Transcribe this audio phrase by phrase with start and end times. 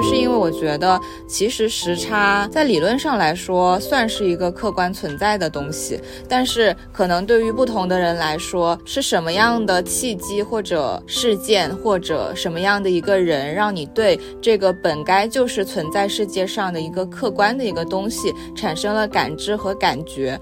[0.00, 20.40] 就是因为我觉得其实时差在理论上来说算是一个客观存在的东西，但是可能对于不同的人来说，是什么样的契机或者事件或者什么样的一个人，让你对这个本该就是存在世界上的一个客观的一个东西产生了感知和感觉。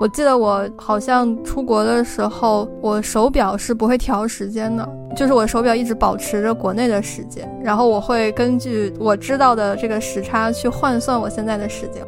[0.00, 12.04] 我记得我好像出国的时候，我手表是不会调时间的，就是我手表一直保持着国内的时间，然后我会根据我知道的这个时差去换算我现在的时间。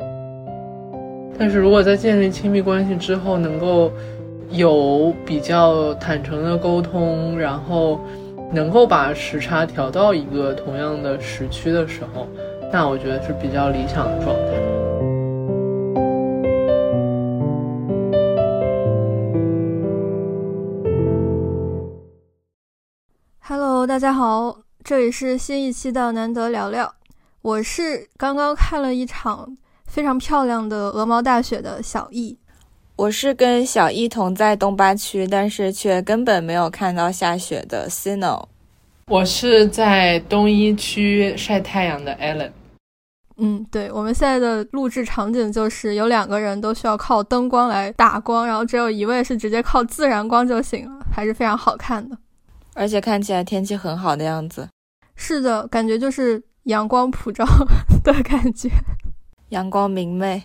[1.38, 3.92] 但是如果在建立亲密关系之后，能够
[4.50, 8.00] 有比较坦诚的沟通，然后
[8.52, 12.26] 能够把时差调到一个同样的时区的时候，
[12.72, 14.95] 那我觉得是比较理想的状态。
[23.48, 26.92] Hello，大家好，这里是新一期的难得聊聊。
[27.42, 32.36] 我是刚刚看了一场非常漂亮的鹅毛大雪的小易。
[32.96, 38.46] 我是跟小易同在东八区，但是却根本没有看到下雪的 Sino。
[39.06, 42.50] 我是在东一区晒太阳的 Allen。
[43.36, 52.18] 嗯，对，我们现在的录制场景就是有两个人都需要靠灯光来打光，然后只有一位是直接靠自然光就行了，还是非常好看的。
[52.76, 54.68] 而且看起来天气很好的样子，
[55.16, 57.44] 是的，感觉就是阳光普照
[58.04, 58.70] 的感觉，
[59.48, 60.42] 阳光明媚。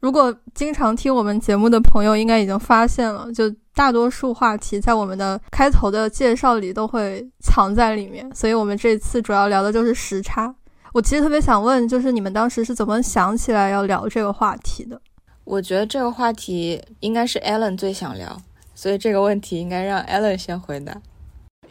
[0.00, 8.28] 如果经常听我们节目的朋友，应该已经发现了，就大多数话题在我们的开头的介绍里都会藏在里面。
[8.34, 10.52] 所以，我们这次主要聊的就是时差。
[10.92, 15.00] 我其实特别想问，就是你们当时是怎么想起来要聊这个话题的？
[15.44, 18.36] 我觉得这个话题应该是 Allen 最想聊，
[18.74, 21.00] 所以这个问题应该让 Allen 先回答。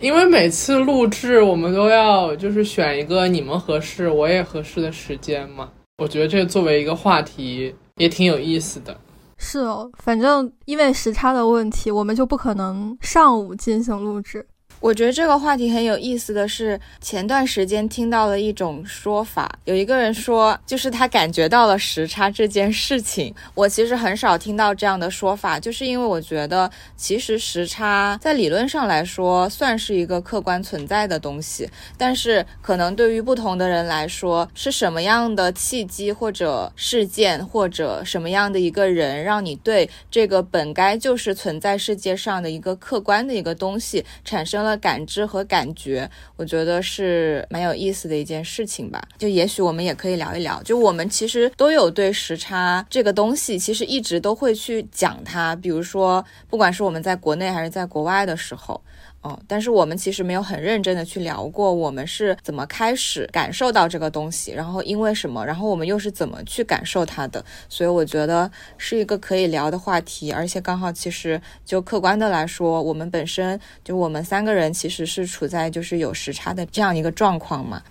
[0.02, 5.70] 因为每次录制，我们都要就是选一个你们合适、我也合适的时间嘛。
[6.00, 8.98] 我觉得这作为一个话题也挺有意思的。
[9.38, 14.44] 是哦，反正因为时差的问题，我们就不可能上午进行录制。
[14.82, 23.32] 我觉得这个话题很有意思的是，前段时间听到了一种说法，有一个人说，就是他感觉到了时差这件事情。
[23.54, 44.71] 我其实很少听到这样的说法，就是因为我觉得，其实时差在理论上来说算是一个客观存在的东西，但是可能对于不同的人来说，是什么样的契机或者事件或者什么样的一个人，让你对这个本该就是存在世界上的一个客观的一个东西产生了。
[44.78, 49.02] 感知和感觉，我觉得是蛮有意思的一件事情吧。
[49.18, 50.62] 就也许我们也可以聊一聊。
[50.64, 55.56] 就我们其实都有对时差这个东西，其实一直都会去讲它。
[55.56, 58.82] 比如说，不管是我们在国内还是在国外的时候。
[59.22, 67.46] 哦，但是我们其实没有很认真的去聊过，我们是怎么开始感受到这个东西，然后因为什么，然后我们又是怎么去感受它的。
[67.70, 68.50] 所以我觉得
[68.80, 77.84] 是一个可以聊的话题，而且刚好其实就客观的来说，我们本身就我们三个人其实是处在就是有时差的这样一个状况嘛。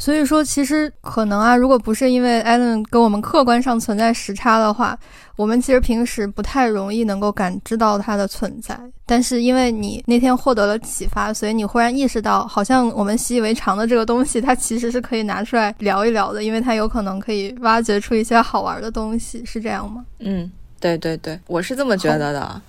[0.00, 4.96] 所以说，其实可能啊，如果不是因为艾伦跟我们客观上存在时差的话，
[5.34, 8.78] 我们其实平时不太容易能够感知到它的存在。
[9.04, 20.04] 但是因为你那天获得了启发，所以你忽然意识到，好像我们习以为常的这个东西，它其实是可以拿出来聊一聊的，因为它有可能可以挖掘出一些好玩的东西，是这样吗？
[20.20, 20.48] 嗯，
[20.78, 22.62] 对对对，我是这么觉得的。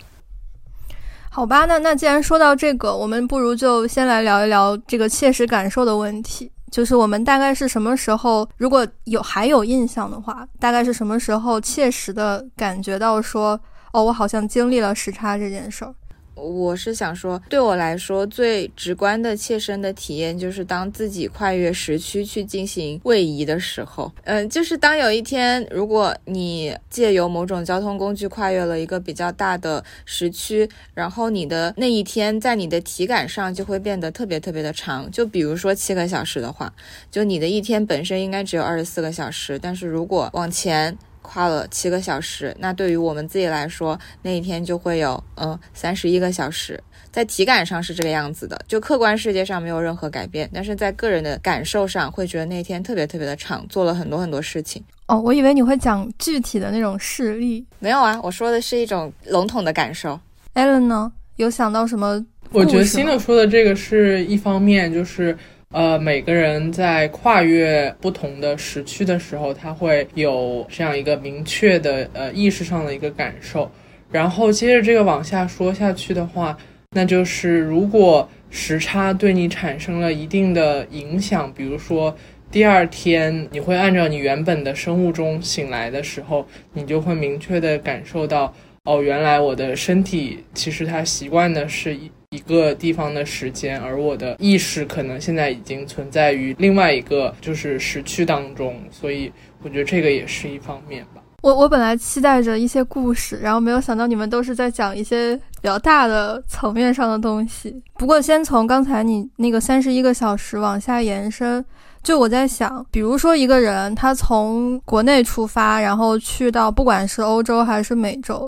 [1.29, 6.51] 好吧，那那既然说到这个，我们不如就先来聊一聊这个切实感受的问题。
[6.71, 13.59] 就是我们大概是什么时候，如果有还有印象的话，大概是什么时候切实的感觉到说，
[13.91, 15.93] 哦，我好像经历了时差这件事儿。
[16.39, 24.11] 我是想说，对我来说最直观的切身的体验，就是当自己跨越时区去进行位移的时候。
[24.23, 35.09] 嗯，就是当有一天，如果你借由某种交通工具跨越了一个比较大的时区，然后你的那一天在你的体感上就会变得特别特别的长。
[35.11, 36.73] 就比如说七个小时的话，
[37.11, 40.97] 就你的一天本身应该只有二十四个小时，但是如果往前。
[41.21, 46.81] 跨了七个小时，那对于我们自己来说，那一天就会有嗯三十一个小时，
[47.11, 54.83] 在体感上是这个样子的，就客观世界上没有任何改变，但是在个人的感受上会觉得那天特别特别的长，做了很多很多事情。
[55.07, 60.19] 哦，我以为你会讲具体的那种事例，没有啊，我说的是一种笼统的感受。
[60.55, 62.25] Allen 呢，有想到什么？
[62.51, 65.37] 我觉得新的说的这个是一方面，就是。
[65.71, 73.69] 呃，每个人在跨越不同的时区的时候，他会有这样一个明确的呃意识上的一个感受。
[74.11, 76.57] 然后接着这个往下说下去的话，
[76.95, 82.17] 那就是如果时差对你产生了一定的影响，比如说
[82.49, 88.51] 第二天你会按照你原本的生物钟醒来的时候，你就会明确的感受到，
[88.85, 99.31] 哦，原来我的身体其实它习惯的是一一个地方的时间，而我的意识可能现在已经存在于另外一个就是时区当中，所以
[99.63, 101.23] 我觉得这个也是一方面吧。
[101.41, 107.75] 我我本来期待着一些故事，然后没有想到你们都是在讲一些比较大的层面上的东西。
[107.95, 111.65] 不过，先从刚才你那个三十一个小时往下延伸，
[112.03, 118.47] 就我在想，比如说一个人他从国内出发，然后去到不管是欧洲还是美洲，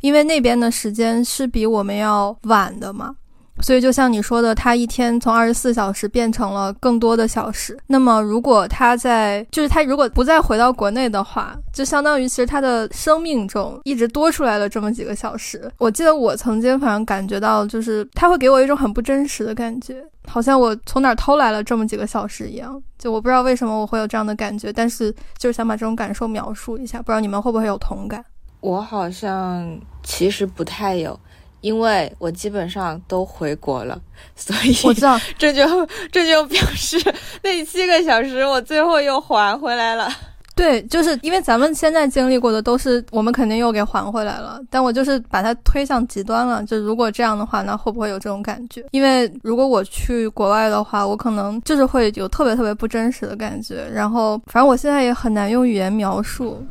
[0.00, 3.14] 因为那边的时间是比我们要晚的嘛。
[3.62, 7.78] 所以，就像你说的，他一天从二十四小时变成了更多的小时。
[7.86, 15.70] 那么，如果他在，就是他如果不再回到国内的话，就相当于其实他的生命中一直多出来了这么几个小时。
[15.78, 22.80] 我记得我曾经反正感觉到，就是他会给我一种很不真实的感觉，好像我从哪儿偷来了这么几个小时一样。
[22.98, 28.24] 就我不知道为什么我会有这样的感觉，但是就是想把这种感受描述一下，不知道你们会不会有同感？
[28.60, 31.18] 我好像其实不太有。
[31.60, 34.00] 因为我基本上都回国了，
[34.36, 35.64] 所以我知道 这就
[36.10, 36.96] 这就表示
[37.42, 40.08] 那七个小时我最后又还回来了。
[40.56, 46.62] 对，就是因为咱们现在经历过的都是我们肯定又给还回来了，但我就是把它推向极端了。
[46.64, 48.84] 就如果这样的话，那会不会有这种感觉？
[48.90, 53.88] 因为如果我去国外的话，我可能就是会有特别特别不真实的感觉。
[53.90, 56.62] 然后，反正我现在也很难用语言描述。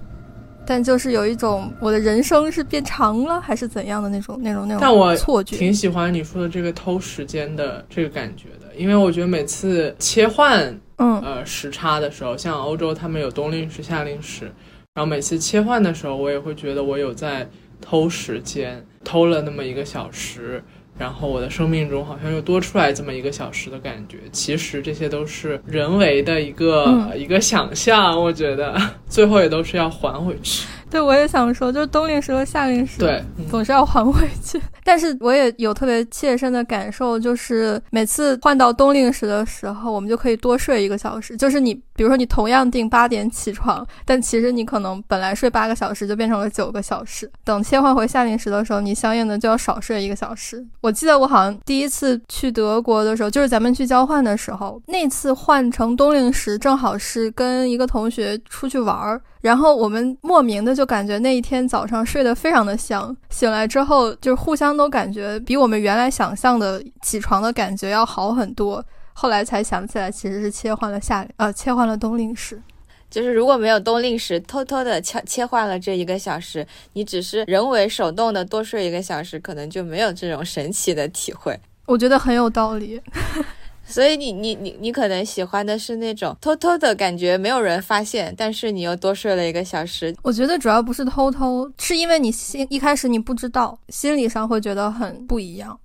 [0.69, 5.57] 但就是有一种我的人生是变长了还是怎样的那种那种那种错觉。
[5.57, 14.45] 挺喜欢你说的这个偷时间的这个感觉的，因为我觉得每次切换嗯呃时差的时候，像欧洲他们有冬令时夏令时，
[14.94, 17.50] 然后每次切换的时候，我也会觉得我有在
[17.81, 20.63] 偷时间，偷了那么一个小时。
[21.00, 30.68] 然后我的生命中好像又多出来这么一个小时的感觉，其实这些都是人为的一个一个想象，我觉得最后也都是要还回去。
[30.90, 34.60] 对，我也想说，就是冬令时和夏令时，对，总是要还回去。
[34.84, 41.38] 但是我也有特别切身的感受，就是每次换到冬令时的时候，我们就可以多睡一个小时。
[41.38, 47.30] 就是你，比如说你同样定八点起床，但其实你可能本来睡八个小时，就变成了九个小时。
[47.44, 50.66] 等切换回夏令时的时候，你相应的就要少睡一个小时。
[50.82, 59.22] 我记得我好像第一次去德国的时候，就是咱们去交换的时候，那次换成冬令时，正好是跟一个同学出去玩儿。
[59.42, 68.84] 然后我们莫名的就感觉那一天早上睡得非常的香，醒来之后就互相都感觉比我们原来想象的起床的感觉要好很多。
[69.14, 72.62] 后来才想起来，其实是切换了夏呃切换了冬令时，
[73.10, 81.60] 就是如果没有冬令时，偷偷的切切换了这一个小时，你只是人为手动的多睡一个小时，可能就没有这种神奇的体会。
[81.86, 83.02] 我觉得很有道理。
[83.90, 90.16] 所以你你你你可能喜欢的是那种偷偷的感觉，没有人发现，但是你又多睡了一个小时。
[90.22, 95.78] 我觉得主要不是偷偷，是因为你心一开始你不知道，心理上会觉得很不一样。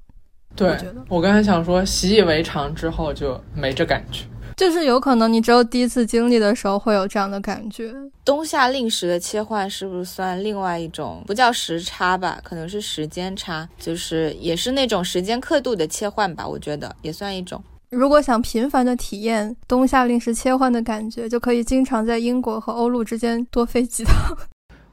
[0.55, 0.79] 对，
[1.09, 4.25] 我刚才想说，习以为常之后就没这感觉。
[4.56, 7.93] 就是有可能你只有第一次经历的时候会有这样的感觉。
[8.25, 11.25] 冬夏令时的切换是不是算另外一种？
[11.27, 16.46] 不叫时差吧，可能是时间差，就是也是那种时间刻度的切换吧。
[16.46, 17.61] 我觉得也算一种。
[17.94, 24.15] 如果想频繁的体验冬夏令时切换的感觉，就可以经常在英国和欧陆之间多飞几趟。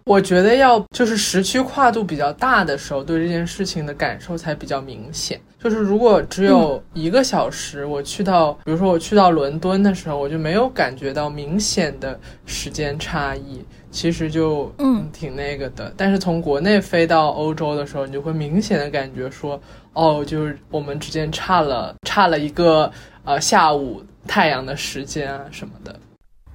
[0.06, 5.40] 我觉得要就是时区跨度比较大的时候，对这件事情的感受才比较明显。
[5.60, 15.94] 就是如果只有一个小时，我去到，比如说我去到伦敦的时候，我就没有感觉到明显的时间差异，其实就嗯挺那个的。
[15.96, 19.62] 但是从国内飞到欧洲的时候，你就会明显的感觉说，
[19.94, 22.92] 哦，就是我们之间差了差了一个
[23.26, 26.00] 呃下午太阳的时间啊什么的。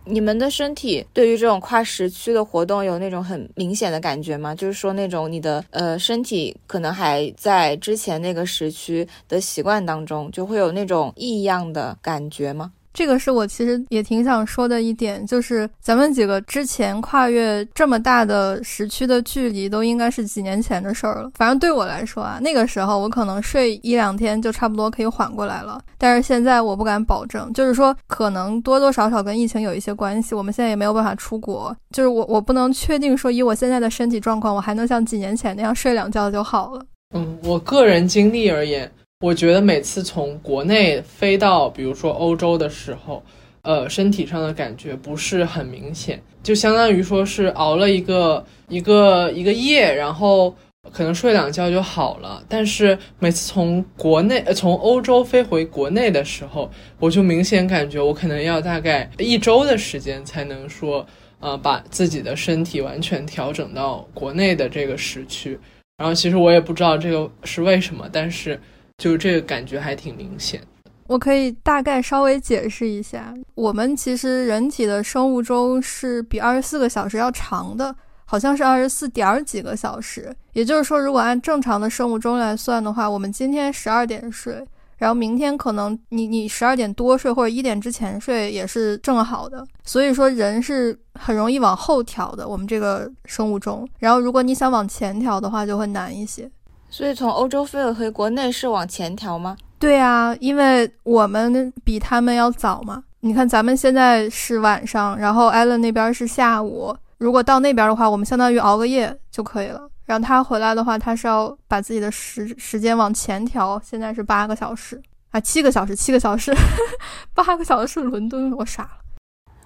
[0.09, 4.55] 你们的身体对于这种跨时区的活动有那种很明显的感觉吗？
[4.55, 12.71] 就是说那种你的呃身体可能还在之前那个时区的习惯当中，就会有那种异样的感觉吗？
[12.97, 21.31] 这个是我其实也挺想说的一点，就是咱们几个之前跨越这么大的时区的距离，都应该是几年前的事儿了。
[21.35, 25.79] 反正对我来说啊，那个时候我可能睡一两天就差不多可以缓过来了。
[25.99, 36.83] 但是现在我不敢保证，就是说可能多多少少跟疫情有一些关系，我们现在也没有办法出国，就是我我不能确定说以我现在的身体状况，我还能像几年前那样睡两觉就好了。
[37.15, 38.91] 嗯，我个人经历而言。
[39.21, 43.23] 我觉得每次从国内飞到，比如说欧洲的时候，
[43.63, 50.55] 呃，身体上的感觉不是很明显，就相当于说是熬了一个一个一个夜，然后
[50.93, 52.45] 可能睡两觉就好了。
[52.47, 61.07] 但是每次从国内从欧洲飞回国内的时候，我就明显感觉我可能要大概一周的时间才能说
[61.41, 65.59] 呃把自己的身体完全调整到国内的这个时区。
[65.97, 68.61] 然后其实我也不知道这个是为什么，但是
[68.99, 70.61] 就是这个感觉还挺明显。
[71.07, 80.35] 我可以大概稍微解释一下，我们其实人体的生物钟是比二十四个小时要长的，好像是二十四点几个小时。
[80.55, 89.65] 也就是说，如果按正常的生物钟来算的话，我们今天十二点睡，然后明天可能你你十二点多睡或者一点之前睡也是正好的。
[89.85, 93.87] 所以说，人是很容易往后调的，我们这个生物钟。
[94.01, 96.51] 然后，如果你想往前调的话，就会难一些。
[96.97, 99.55] 所以，从欧洲飞回国内是往前调吗？
[99.79, 103.05] 对啊，因为我们比他们要早嘛。
[103.21, 106.97] 你看，咱们现在是晚上，然后艾伦那边是下午。
[107.19, 109.87] 如果到那边的话，我们相当于熬个夜就可以了。
[110.07, 113.79] 然后他回来的话，他是要把自己的时时间往前调。
[113.85, 114.99] 现在是八个小时
[115.33, 116.51] 啊，七个小时，七个小时，
[117.35, 118.89] 八个小时是伦敦，我傻了。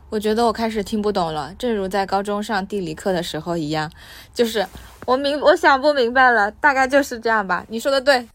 [0.09, 3.89] 我觉得我开始听不懂了，正如在高中上地理课的时候一样，
[4.35, 4.67] 就是
[5.07, 7.65] 我明我想不明白了，大概就是这样吧。
[7.69, 8.27] 你说的对。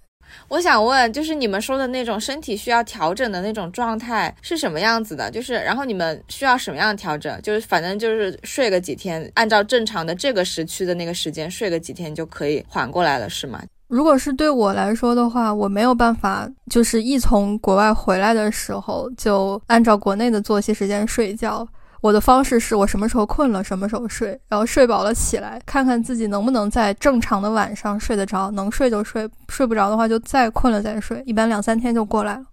[0.49, 5.31] 我想问，就是你们说的那种身体需要调整的那种状态是什么样子的？
[5.31, 7.41] 就是，然后你们需要什么样的调整？
[7.41, 13.63] 就是，反正就是睡个几天，按照正常的这个时区的那个时间睡个几天就可以缓过来了，是吗？
[13.87, 21.65] 如果是对我来说的话，我没有办法，就是一从国外回来的时候就按照国内的作息时间睡觉。
[22.05, 32.43] 我的方式是我什么时候困了什么时候睡，然后睡饱了起来，看看自己能不能在正常的晚上睡得着，能睡就睡，睡不着的话就再困了再睡，一般两三天就过来了。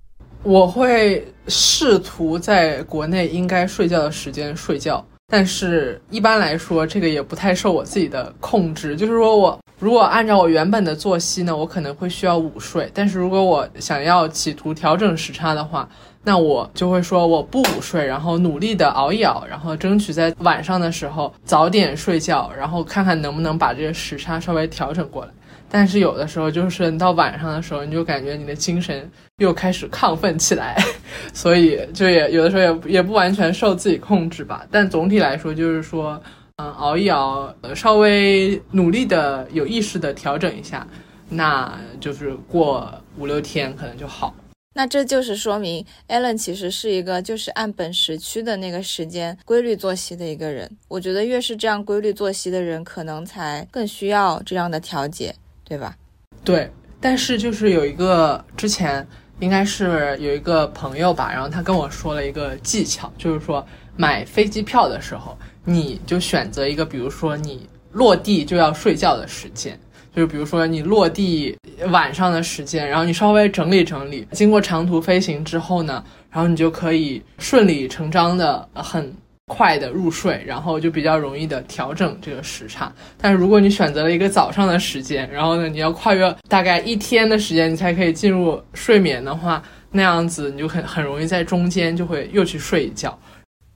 [0.43, 8.97] 我会试图在国内应该睡觉的时间睡觉，但是一般来说这个也不太受我自己的控制。
[8.97, 15.87] 就是说我如果按照我原本的作息呢，我可能会需要午睡，但是如果我想要企图调整时差的话。
[16.25, 25.31] 那我就会说我不午睡，然后努力的熬一熬，然后争取在晚上的时候早点睡觉，然后看看能不能把这个时差稍微调整过来。
[25.69, 30.77] 但是有的时候就是你到晚上的时候，你就感觉你的精神又开始亢奋起来，
[31.33, 34.67] 所以就也有的时候也也不完全受自己控制吧。
[34.71, 36.23] 但总体来说就是说，
[36.57, 40.87] 嗯，熬一熬，稍微努力的有意识的调整一下，
[41.31, 44.35] 那就是过五六天可能就好。
[44.75, 50.71] 那这就是说明，Allen 其实是一个就是按本时区的那个时间规律作息的一个人。
[50.89, 55.97] 我觉得越是这样规律作息的人，可能才更需要这样的调节，对吧？
[56.45, 56.71] 对。
[57.01, 59.05] 但是就是有一个之前
[59.41, 69.77] 应该是有一个朋友吧，然后他跟我说了一个技巧，就是说买飞机票的时候，你就选择一个，比如说你落地就要睡觉的时间。
[70.15, 71.57] 就比如说你落地
[71.89, 79.13] 晚上的时间，然后你稍微整理整理，经过长途飞行之后呢，然后你就可以顺理成章的很
[79.47, 82.93] 快的入睡，然后就比较容易的调整这个时差。
[83.19, 93.19] 但是如果你选择了一个早上的时间，然后呢你要跨越大概一天的时间，你才可以进入睡眠的话，那样子你就很很容易在中间就会又去睡一觉。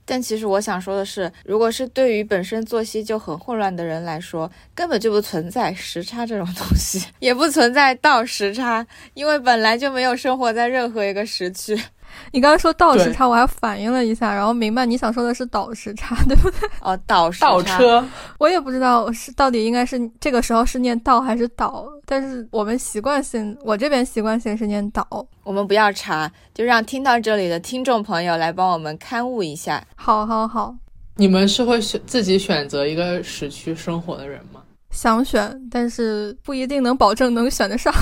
[0.06, 11.78] 但其实我想说的是，如果是对于本身作息就很混乱的人来说，根本就不存在时差这种东西， 也不存在倒时差，因为本来就没有生活在任何一个时区。
[12.32, 16.68] 你刚刚说倒时差，我还反应了一下，然后明白你想说的是倒时差，对不对？
[16.80, 18.04] 哦，倒时倒车，
[18.38, 25.06] 我也不知道是到底应该是这个时候是念倒还是倒，但是我们习惯性，我这边习惯性是念倒。
[25.44, 29.82] 我们不要查，就让听到这里的听众朋友来帮我们刊物一下。
[29.94, 30.75] 好，好，好。
[31.16, 34.61] 你们是会选自己选择一个时区生活的人吗？
[34.90, 37.92] 想选，但是不一定能保证能选得上。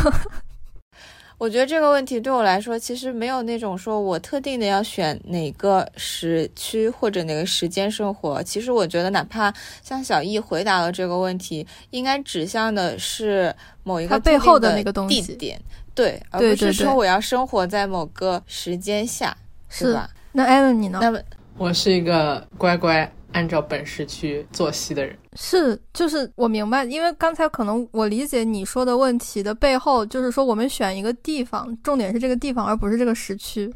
[1.36, 8.42] 我觉得这个问题对我来说，其实没有那种说我特定的要选哪个时区或者哪个时间生活。
[8.42, 15.60] 其实我觉得，哪怕像小易回答了这个问题，应该指向的是某一个背后的那个地点，
[15.94, 19.36] 对，而不是说我要生活在某个时间下，
[19.68, 20.08] 是吧？
[20.32, 20.98] 那艾伦你呢？
[21.02, 21.18] 那么
[21.58, 23.10] 我是一个乖乖。
[23.34, 33.72] 按照本时区作息的人是，就是我明白，因为刚才可能我理解你说的问题的背后，就是说我们选一个地方，重点是这个地方，而不是这个时区。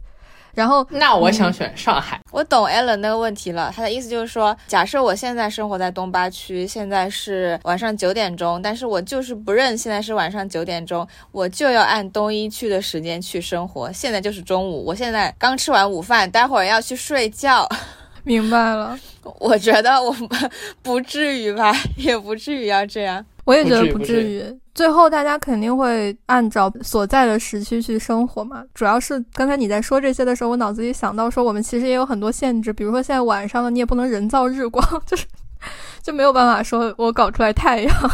[0.55, 2.21] 然后，那我想选上海。
[2.33, 13.93] 我懂 Allen 那个问题了，他的意思就是说，假设我现在生活在东八区，现在是晚上九点钟，但是我就是不认现在是晚上九点钟，我就要按东一区的时间去生活。
[13.93, 17.69] 现在就是中午，我现在刚吃完午饭，待会儿要去睡觉。
[18.29, 18.95] 明白了，
[19.41, 20.29] 我觉得我们
[20.83, 23.25] 不至于吧， 也不至于要这样。
[23.47, 24.45] 我也觉得不至于。
[24.75, 28.63] 最后大家肯定会按照所在的时区去生活嘛。
[28.75, 35.25] 主要是刚才你在说这些的时候，我脑子里想到说，我们其实也有很多限制，比如说现在晚上了，你也不能人造日光， 就是
[36.03, 38.11] 就没有办法说我搞出来太阳。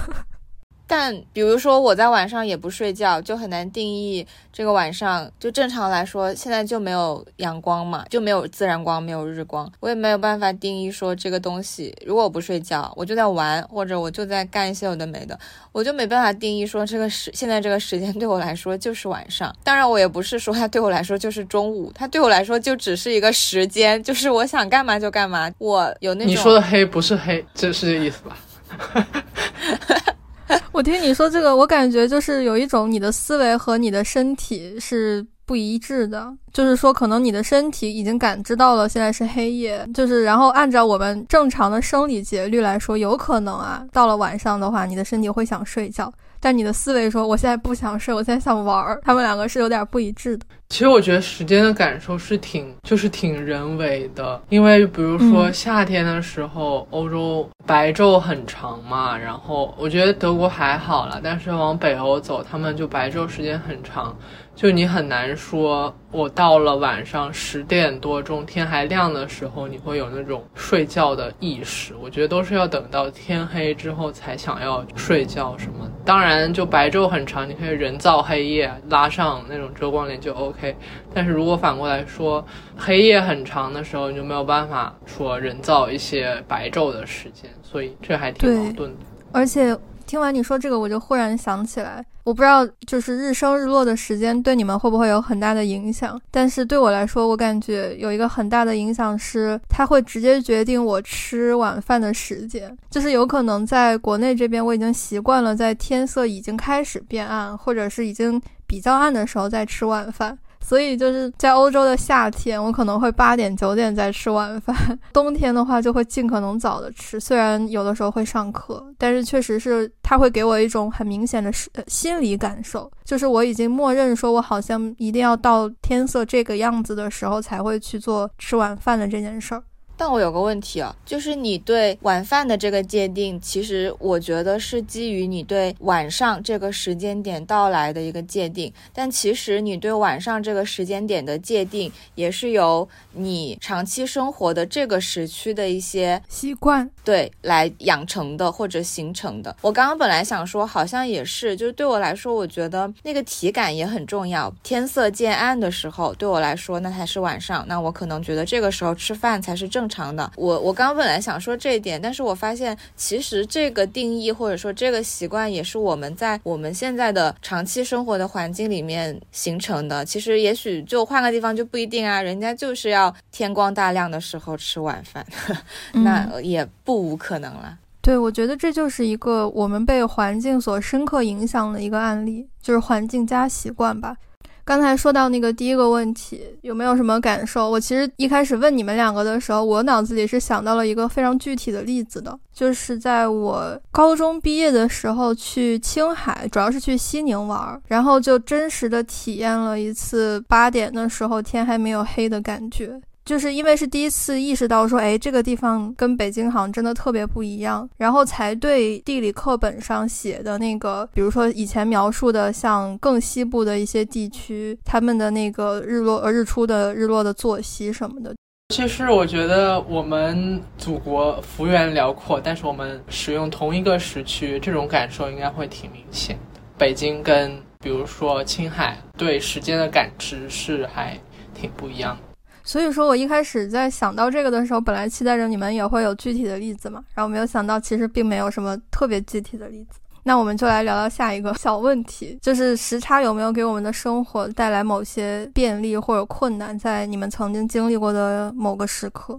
[0.87, 5.31] 但比如说我在晚上也不睡觉，就很难定义这个晚上。
[5.41, 11.95] 就正常来说，现在就没有阳光嘛，就没有自然光，没有日光，我也没有办法定义说这个东西。
[12.05, 15.39] 如果我不睡觉，我就在玩，或者我就在干一些有的没的，
[15.73, 19.55] 我就没办法定义说这个时现在这个时间对我来说就是晚上。
[19.65, 25.51] 当然，我也不是说它对我来说就是中午，它对我来说就只是一个时间，就是我想干嘛就干嘛。
[25.59, 28.37] 我有那种你说的黑不是黑，这是这意思吧？
[30.73, 46.13] 我听你说这个，我感觉就是有一种你的思维和你的身体是不一致的，就是说可能你的身体已经感知到了现在是黑夜，就是然后按照我们正常的生理节律来说，有可能啊，到了晚上的话，你的身体会想睡觉。
[46.41, 50.45] 但你的思维说，我现在不想睡，我现在想玩儿，他们两个是有点不一致的。
[50.75, 64.17] 其实我觉得时间的感受是挺，就是挺人为的，因为比如说夏天的时候，欧洲白昼很长嘛，然后我觉得德国还好了，但是往北欧走，他们就白昼时间很长。
[64.57, 71.93] 就你很难说，我到了晚上十点多钟，天还亮的时候，你会有那种睡觉的意识。
[72.01, 75.91] 我觉得都是要等到天黑之后才想要睡觉什么。
[76.05, 80.77] 当然，就白昼很长，你可以人造黑夜拉上那种遮光帘就 OK。
[81.13, 82.47] 但是如果反过来说，
[82.77, 88.99] 黑夜很长的时候，你就没有办法说人造一些白昼的时间，所以这还挺矛盾的。
[89.33, 89.77] 而且。
[90.07, 96.21] 听完你说这个，我就忽然想起来，我不知道就是日升日落的时间对你们会不会有很大的影响。
[96.31, 102.77] 但是对我来说，我感觉有一个很大的影响是，它会直接决定我吃晚饭的时间。
[102.91, 110.39] 就是有可能在国内这边，我已经习惯了在天色已经开始变暗，或者是已经比较暗的时候再吃晚饭。
[110.67, 114.75] 所以就是在欧洲的夏天，我可能会八点九点再吃晚饭；
[115.13, 117.21] 冬天的话，就会尽可能早的吃。
[117.21, 121.53] 虽然有的时候会上课，但是确实是它会给我一种很明显的
[121.87, 129.63] 心理感受，就是我已经默认说我好像一定要到天色这个样子的时候才会去做吃晚饭的这件事儿。
[129.97, 138.73] 但我有个问题啊，就是你对晚饭的这个界定，其实我觉得是基于你对晚上这个时间点到来的一个界定。
[138.93, 149.55] 但其实你对晚上这个时间点的界定，也是由你长期生活的这个时区的一些习惯对来养成的或者形成的。
[149.61, 154.53] 我刚刚本来想说，好像也是，就是对我来说，我觉得那个体感也很重要。
[154.65, 159.85] 天色渐暗的时候，对我来说那才是晚上，那我可能觉得这个时候吃饭才是正。
[159.95, 170.05] 正常的，我我刚刚本来想说这一点，但是我发现其实这个定义或者说这个习惯也是我们在我们现在的长期生活的环境里面形成的。
[170.05, 175.25] 其实也许就换个地方就不一定啊，人家就是要天光大亮的时候吃晚饭，
[176.03, 177.79] 那也不无可能了。
[178.03, 184.17] 对，我觉得这就是一个我们被环境所深刻影响的一个案例，就是环境加习惯吧。
[184.65, 187.71] 刚才说到那个第一个问题，有没有什么感受？
[187.71, 202.99] 我其实一开始问你们两个的时候，我脑子里是想到了一个非常具体的例子的，就是在我高中毕业的时候去青海，主要是去西宁玩，然后就真实的体验了一次八点的时候天还没有黑的感觉。
[203.25, 218.35] 就是因为是第一次意识到说，哎，这个地方跟北京好像真的特别不一样，然后才对地理课本上写的那个，比如说以前描述的像更西部的一些地区，他们的那个日落呃日出的日落的作息什么的。
[218.75, 226.61] 其实我觉得我们祖国幅员辽阔，但是我们使用同一个时区，这种感受应该会挺明显的。
[226.77, 231.19] 北京跟比如说青海对时间的感知是还
[231.55, 232.23] 挺不一样的。
[232.65, 240.01] 所以说我一开始在想到这个的时候，本来期待着你们也会有具体的例子嘛，然后没有想到其实并没有什么特别具体的例子。
[240.27, 249.39] 那我们就来聊聊下一个小问题，就是时差有没有给我们的生活带来某些便利或者困难，在你们曾经经历过的某个时刻，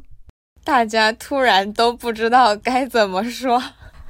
[0.64, 3.60] 大家突然都不知道该怎么说。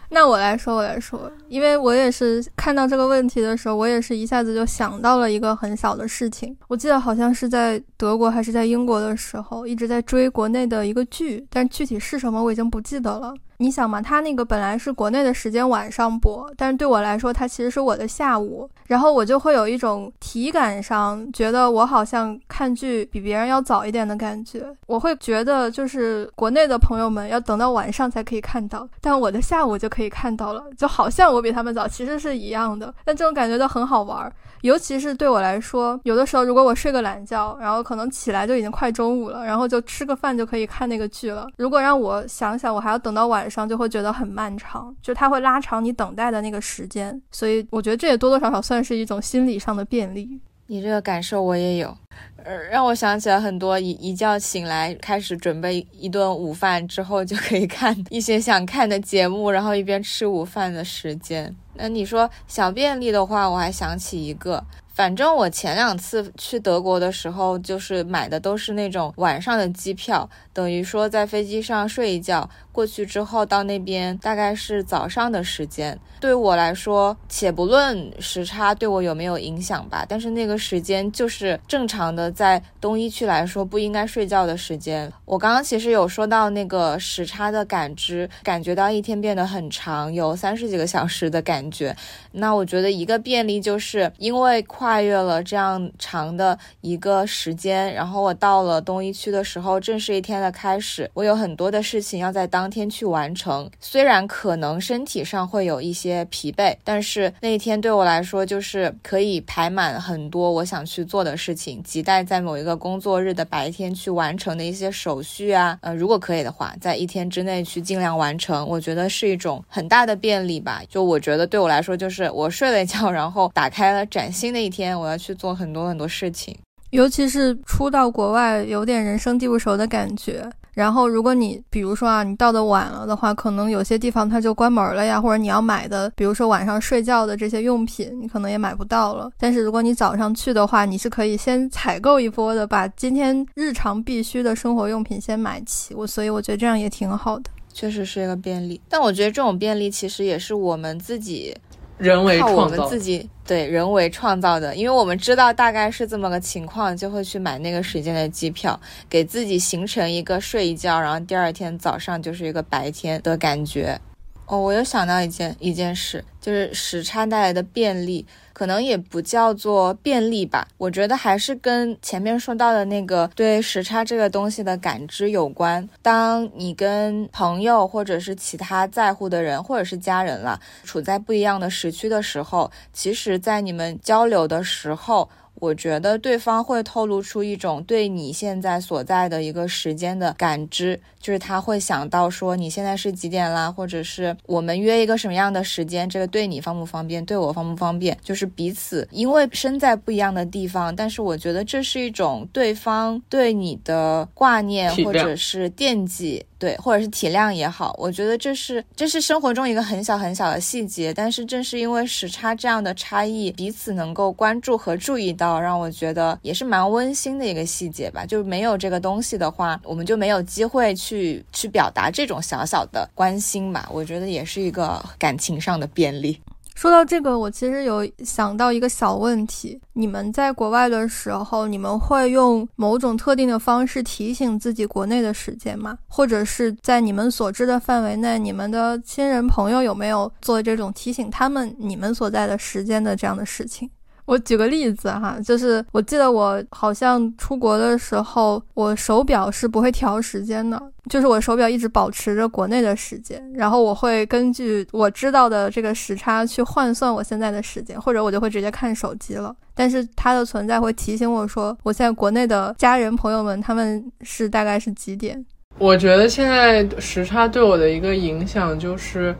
[0.09, 6.55] 那我来说，我来说，因为我也是看到这个问题的时候，我也是一下子就想到了一个很小的事情。
[6.67, 13.33] 我记得好像是在德国还是在英国的时候，一直在追国内的一个剧，但具体是什么我已经不记得了。
[13.57, 24.65] 你想嘛，它那个本来是国内的时间晚上播，但是对我来说，它其实是我的下午，然后我就会有一种体感上觉得我好像看剧比别人要早一点的感觉。
[24.87, 32.93] 我会觉得就是国内的朋友们要等到晚上才可以看到，但我的下午就可以看到了，就好像我比他们早，其实是一样的。
[33.03, 41.47] 但这种感觉就很好玩，尤其是对我来说，有的时候如果我睡个懒觉，然后可能起来就已经快中午了，然后就吃个饭就可以看那个剧了。
[41.57, 47.21] 如果让我想想，我还要等到晚上，就会觉得很漫长，就它会拉长你等待的那个时间。
[47.31, 50.39] 所以我觉得这也多多少少算是一种心理上的便利。
[50.67, 51.95] 你这个感受我也有，
[52.43, 61.55] 呃，让我想起了很多一一觉醒来开始准备一顿午饭之后就可以看 一些想看的节目，然后一边吃午饭的时间。
[61.75, 64.63] 那你说小便利的话，我还想起一个。
[64.95, 75.99] 反正我前两次去德国的时候，就是买的都是那种晚上的机票，等于说在飞机上睡一觉，过去之后到那边大概是早上的时间。
[76.21, 85.11] 对我来说，且不论时差对我有没有影响吧，但是那个时间就是正常的，在东一区来说不应该睡觉的时间。
[85.25, 91.93] 我刚刚其实有说到那个时差的感知，感觉到一天变得很长，有三十几个小时的感觉。
[92.31, 101.09] 那我觉得一个便利就是因为跨越了这样长的一个时间，然后我到了东一区的时候，正是一天的开始。
[101.15, 120.83] 我有很多的事情要在当天去完成，虽然可能身体上会有一些疲惫，但是那一天对我来说就是可以排满很多我想去做的事情，亟待在某一个工作日的白天去完成的一些手续啊，呃，如果可以的话，在一天之内去尽量完成，我觉得是一种很大的便利吧。
[120.87, 122.29] 就我觉得对我来说就是。
[122.35, 126.57] 我睡了一觉，然后打开了崭新的一天，我要去做很多很多事情。
[126.91, 130.47] 尤其是初到国外，有点人生地不熟的感觉。
[130.73, 139.31] 然后，如果你比如说啊，你到的晚了的话，可能有些地方它就关门了呀，或者你要买的，比如说晚上睡觉的这些用品，你可能也买不到了。
[139.37, 145.95] 但是如果你早上去的话，你是可以先采购一波的，把今天日常必须的生活用品先买齐。
[145.95, 148.79] 我所以我觉得这样也挺好的，确实是一个便利。
[148.89, 151.55] 但我觉得这种便利其实也是我们自己。
[151.97, 158.79] 人为创造，我们自己对人为创造的，因为我们知道大概是这么个情况，就会去买那个时间的机票，
[159.09, 163.99] 给自己形成一个睡一觉，然后第二天早上就是一个白天的感觉。
[164.47, 170.67] 哦，我又想到一件一件事，就是时差带来的便利，可能也不叫做便利吧。
[170.77, 175.89] 我觉得还是跟前面说到的那个对时差这个东西的感知有关。
[176.03, 185.27] 当你跟朋友或者是其他在乎的人，或者是家人了，处在不一样的时区的时候，其实，在你们交流的时候。
[185.55, 206.45] 我觉得对方会透露出一种对你现在所在的一个时间的感知，就是他会想到说你现在是几点啦，或者是我们约一个什么样的时间，这个对你方不方便，对我方不方便，就是彼此因为身在不一样的地方，但是我觉得这是一种对方对你的挂念或者是惦记。
[206.57, 218.25] 对，或者是体谅也好，我觉得这是这是生活中一个很小很小的细节，但是正是因为时差这样的差异，彼此能够关注和注意到，要让我觉得也是蛮温馨的一个细节吧。
[218.25, 223.87] 就是没有这个东西的话，我们就没有机会去去表达这种小小的关心吧。
[223.91, 226.41] 我觉得也是一个感情上的便利。
[226.73, 235.97] 说到这个，我其实有想到一个小问题：你们在国外的时候，你们会用某种特定的方式提醒自己国内的时间吗？
[236.09, 243.89] 或者是在你们所知的范围内，你们的亲人朋友有没有做这种提醒他们你们所在的时间的这样的事情？
[244.25, 259.55] 我举个例子哈，就是我记得我好像出国的时候，我手表是不会调时间的，就是我手表一直保持着国内的时间，然后我会根据我知道的这个时差去换算我现在的时间，或者我就会直接看手机了。
[259.75, 265.45] 但是它的存在会提醒我说，我现在国内的家人朋友们他们是大概是几点？
[265.77, 269.35] 我觉得现在时差对我的一个影响就是。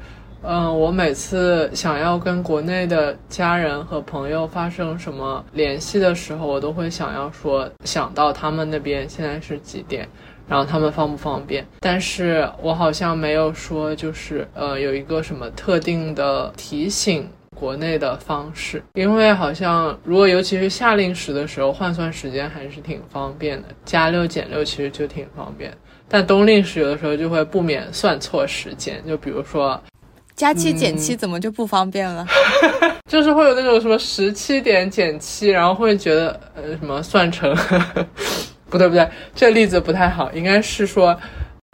[0.48, 10.08] 嗯，我每次想要跟国内的家人和朋友发生什么联系的时候，我都会想要说想到他们那边现在是几点，
[10.48, 11.66] 然后他们方不方便。
[11.80, 25.76] 但是我好像没有说就是呃有一个什么特定的提醒国内的方式，因为好像如果尤其是夏令时的时候换算时间还是挺方便的，加六减六其实就挺方便。
[26.08, 29.82] 但冬令时有的时候就会不免算错时间，就比如说。
[30.36, 32.26] 加七减七怎么就不方便了？
[33.10, 37.56] 就是会有那种什么十七点减七，然后会觉得呃什么算成，
[38.70, 41.18] 不对不对，这例子不太好，应该是说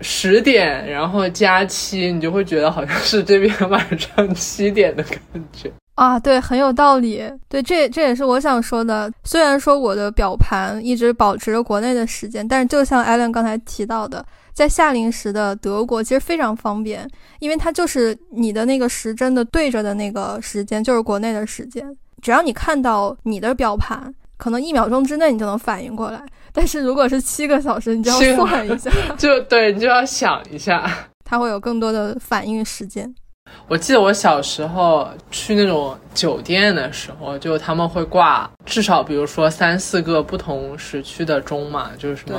[0.03, 5.19] 十点，然后加七，你就会觉得好像是这边晚上七点的感
[5.53, 6.19] 觉啊。
[6.19, 7.23] 对，很有道理。
[7.47, 9.11] 对，这这也是我想说的。
[9.23, 17.07] 虽然说我的表盘一直保持着国内的时间，但是就像艾伦刚才提到的，在夏令时的德国其实非常方便，
[17.39, 21.85] 因为它就是你的那个时针的对着的那个时间就是国内的时间，
[22.21, 26.23] 只要你看到你的表盘，可能一秒钟之内你就能反应过来。
[26.53, 30.89] 但是如果是七个小时，你就要算一下， 就对你就要想一下，
[31.23, 33.13] 它会有更多的反应时间。
[33.67, 42.37] 我记得我小时候去那种酒店的时候，就他们会挂至少比如说三四个不同时区的钟嘛，就是什么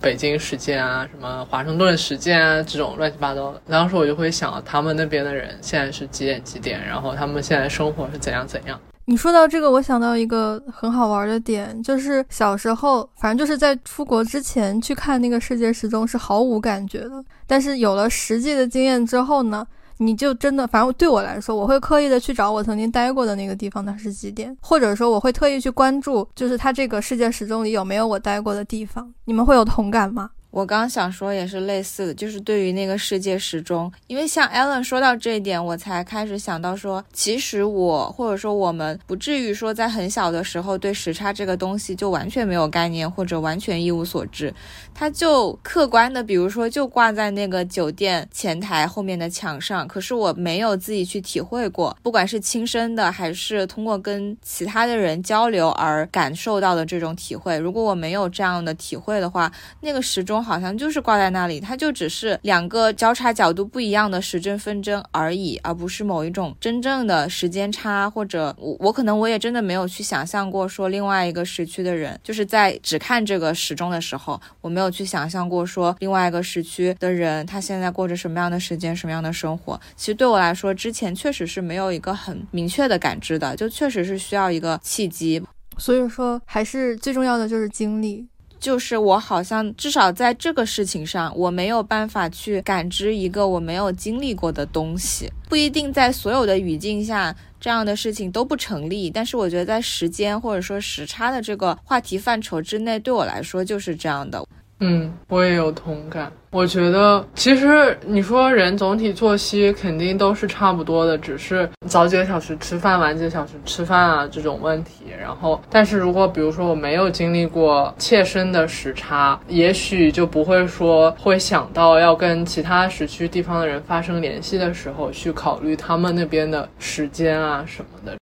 [0.00, 3.60] 北京时间啊，什么华盛顿时间啊，这种乱七八糟的。
[3.68, 8.78] 当时我就会想，他们那边的人现在是几点几点，然后他们现在生活是怎样怎样。
[9.06, 19.66] 你说到这个，我想到一个很好玩的点，就是小时候，反正就是在出国之前去看那个世界时钟是毫无感觉的，但是有了实际的经验之后呢，
[20.04, 29.12] 你就真的，反正对我来说，我会刻意的去找我曾经待过的那个地方它是几点，或者说我会特意去关注，就是它这个世界时钟里有没有我待过的地方。
[29.24, 30.30] 你们会有同感吗？
[30.54, 44.54] 我刚想说也是类似的，就是对于那个世界时钟，因为像 Alan 说到这一点，我才开始想到说，其实我或者说我们不至于说在很小的时候对时差这个东西就完全没有概念或者完全一无所知，
[44.94, 60.43] 它就客观的，比如说就挂在那个酒店前台后面的墙上，可是我没有自己去体会过，不管是亲身的还是通过跟其他的人交流而感受到的这种体会，如果我没有这样的体会的话，那个时钟。
[60.44, 68.08] 好像就是挂在那里，它就只是两个交叉角度不一样的时针分针而已，而不是某一种真正的时间差。
[68.10, 79.80] 或者我我可能我也真的没有去想象过，说另外一个时区的人，就是在只看这个时钟的时候，我没有去想象过说另外一个时区的人他现在过着什么样的时间，什么样的生活。
[79.96, 85.42] 其实对我来说，之前确实是没有一个很明确的感知的，就确实是需要一个契机。
[85.78, 88.26] 所以说，还是最重要的就是经历。
[88.64, 99.10] 就是我好像至少在这个事情上，我没有办法去感知一个我没有经历过的东西，不一定在所有的语境下这样的事情都不成立。
[99.10, 104.42] 但是我觉得在时间或者说时差的这个话题范畴之内，对我来说就是这样的。
[104.80, 106.32] 嗯，我也有同感。
[106.54, 115.06] 我觉得其实你说人总体作息肯定都是差不多的，只是早几个小时吃饭，晚几个小时吃饭啊这种问题。
[115.20, 128.14] 然后，但是如果比如说我没有经历过切身的时差，也许就不会说会想到要跟其他时区地方的人发生联系的时候去考虑他们那边的时间啊什么的。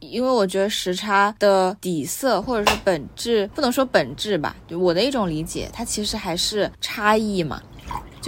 [0.00, 7.60] 因为我觉得时差的底色或者是本质，不能说本质吧，就我的一种理解，它其实还是差异嘛。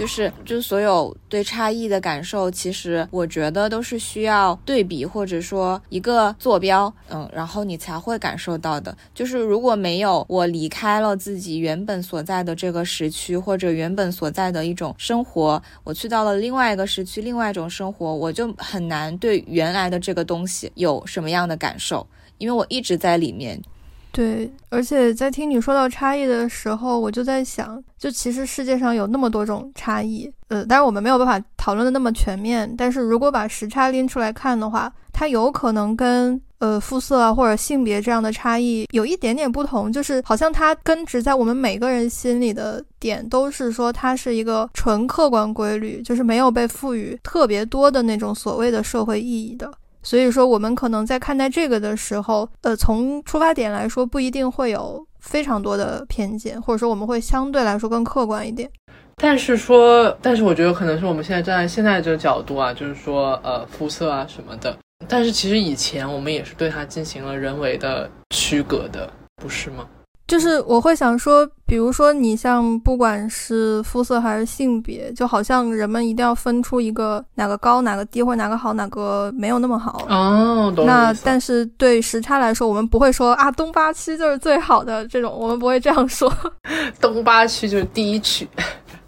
[0.01, 8.97] 就是，就所有对差异的感受，其实我觉得都是需要对比或者说一个坐标，嗯，然后你才会感受到的。
[9.13, 22.07] 就是如果没有我离开了自己原本所在的这个时区或者原本所在的一种生活，我去到了另外一个时区，另外一种生活，我就很难对原来的这个东西有什么样的感受，
[22.39, 23.61] 因为我一直在里面。
[24.11, 32.75] 对，而且在听你说到差异的时候，我就在想，就其实世界上有那么多种差异，呃，当然我们没有办法讨论的那么全面。
[32.77, 49.71] 但是如果把时差拎出来看的话，它有可能跟呃肤色啊或者性别这样的差异有一点点不同，就是好像它根植在我们每个人心里的点都是说它是一个纯客观规律，就是没有被赋予特别多的那种所谓的社会意义的。
[50.03, 58.69] 所以说，我们可能在看待这个的时候，呃，从出发点来说，不一定会有非常多的偏见，或者说我们会相对来说更客观一点。
[59.17, 64.75] 但是说，但是我觉得可能是我们现在站在现在这个角度啊，就是说，呃，肤色啊什么的。
[65.07, 69.85] 但是其实以前我们也是对它进行了人为的区隔的，不是吗？
[70.31, 80.73] 就是我会想说，比如说你像不管是肤色还是性别，就好像人们一定要分出一个哪个高哪个低，或者哪个好哪个没有那么好哦。
[80.85, 86.33] 那但是对时差来说，我们不会说啊东八区就是最好的这种，我们不会这样说。
[87.01, 88.47] 东八区就是第一区。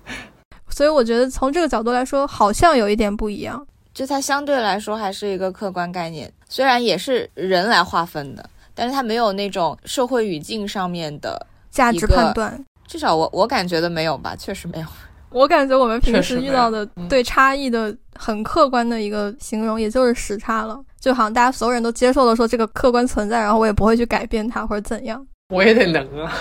[0.68, 3.66] 所以我觉得从这个角度来说，好像有一点不一样。
[3.94, 8.44] 就它相对来说还是一个客观概念，虽然也是人来划分的。
[8.76, 14.86] 但是它没有那种社会语境上面的价值判断，至少我我感觉的没有吧，确实没有。
[15.32, 25.26] 我感觉我们平时遇到的对差异的很客观的一个形容，也就是时差了，就好像大家所有人都接受了说这个客观存在，然后我也不会去改变它或者怎样。
[25.50, 26.32] 我也得能啊。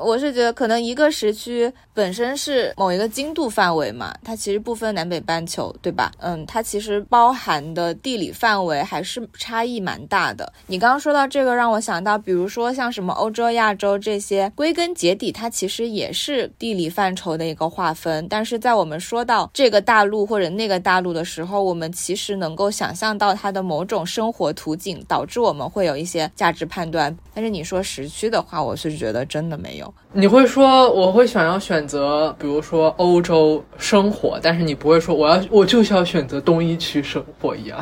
[0.00, 6.12] 我是觉得可能一个时区本身是某一个经度范围嘛，它其实不分南北半球，对吧？
[6.18, 10.52] 嗯，它其实包含的地理范围还是差异蛮大的。
[10.66, 18.26] 你刚刚说到这个，让我想到，比如说像什么欧洲、亚洲这些，归根结底它其实也是地理范畴的一个划分。
[18.28, 27.16] 但是在我们说到这个大陆或者那个大陆的时候，我们其实能够想象到它的某种生活图景，导致我们会有一些价值判断。
[27.34, 29.85] 但是你说时区的话，我是觉得真的没有。
[30.12, 37.78] 你会说我会想要选择，比如说欧洲生活，但是你不会说我要我就是要选择东一区生活一样，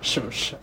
[0.00, 0.54] 是不是？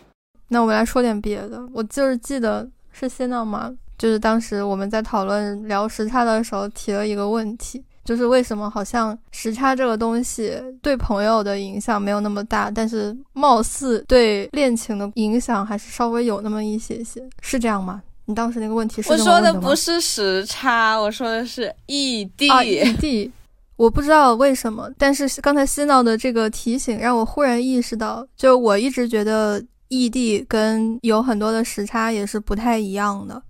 [0.48, 1.62] 那我们来说点别的。
[1.74, 3.72] 我就是记得是谢娜吗？
[3.98, 18.02] 就是当时我们在讨论聊时差的时候提了一个问题，就是为什么好像时差这个东西对朋友的影响没有那么大，但是貌似对恋情的影响还是稍微有那么一些些，是这样吗？
[18.26, 22.48] 你当时那个问题是我说的不是时差，我说的是异地。
[22.66, 23.32] 异地，
[23.76, 33.42] 我不知道为什么，但是刚才西闹的这个提醒让我忽然意识到，就我一直觉得异地跟有很多的时差也是不太一样的。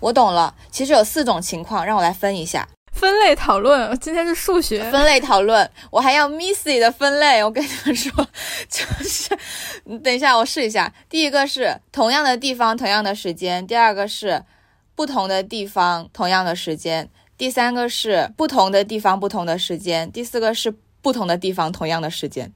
[0.00, 2.66] 我懂了，其实有四种情况，让我来分一下。
[2.96, 7.44] 分类讨论，今天是数学分类讨论，我还要 Missy 的分类。
[7.44, 8.10] 我跟你们说，
[8.70, 9.28] 就是，
[10.02, 10.90] 等一下我试一下。
[11.08, 14.42] 第一个是同样的地方，同样的时间；第二个是
[14.94, 17.04] 不同的地方，同样的时间；
[17.36, 22.50] 第三个是不同的地方，不同的时间；第四个是不同的地方，同样的时间。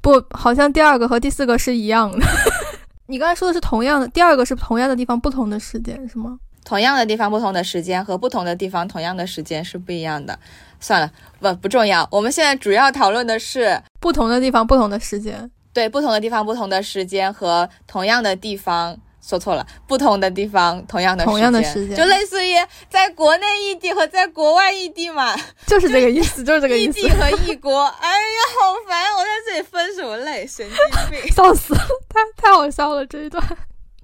[0.00, 2.24] 不，好像第二个和第四个是一样的。
[3.06, 6.38] 你刚才说的是同样的，第二个是同样的地方，不同的时间，是吗？
[6.64, 10.38] 同样的地方，不同的时间和不同的地方，同样的时间是不一样的。
[10.80, 12.06] 算了，不不重要。
[12.10, 15.50] 我们现在主要讨论的是不同的地方，不同的时间。
[15.72, 18.98] 对，不同的地方，不同的时间和同样的地方。
[19.24, 22.56] 说错了，不同的地方，同样的同样的时间，就类似于
[22.90, 25.36] 在国内异地和在国外异地嘛。
[25.64, 26.98] 就是这个意思，就是这个意思。
[26.98, 29.00] 异地和异国，哎呀，好烦！
[29.14, 30.44] 我在这里分什么类？
[30.44, 30.76] 神经
[31.08, 31.80] 病， 笑死了！
[32.08, 33.40] 太太好笑了这一段。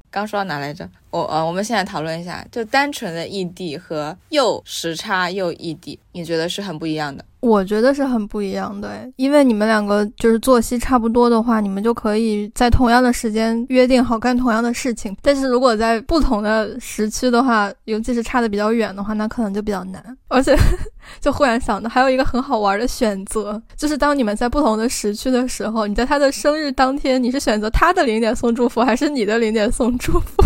[0.08, 0.88] 刚说到哪来着？
[1.10, 7.24] 我呃，我们现在讨论一下，就单纯的异地和又时差又异地，你觉得是很不一样的？
[7.40, 15.16] 我觉得是很不一样的，因为你们两个就是作息差不多的话，你们就可以在同样的时间约定好干同样的事情。
[15.22, 20.04] 但是如果在不同的时区的话，尤其是差的比较远的话，那可能就比较难。
[20.26, 20.54] 而且，
[21.22, 30.42] 就忽然想到还有一个很好玩的选择，就是当你们在不同的时区的时候，你在他的生日当天，你是选择他的零点送祝福，还是你的零点送祝福？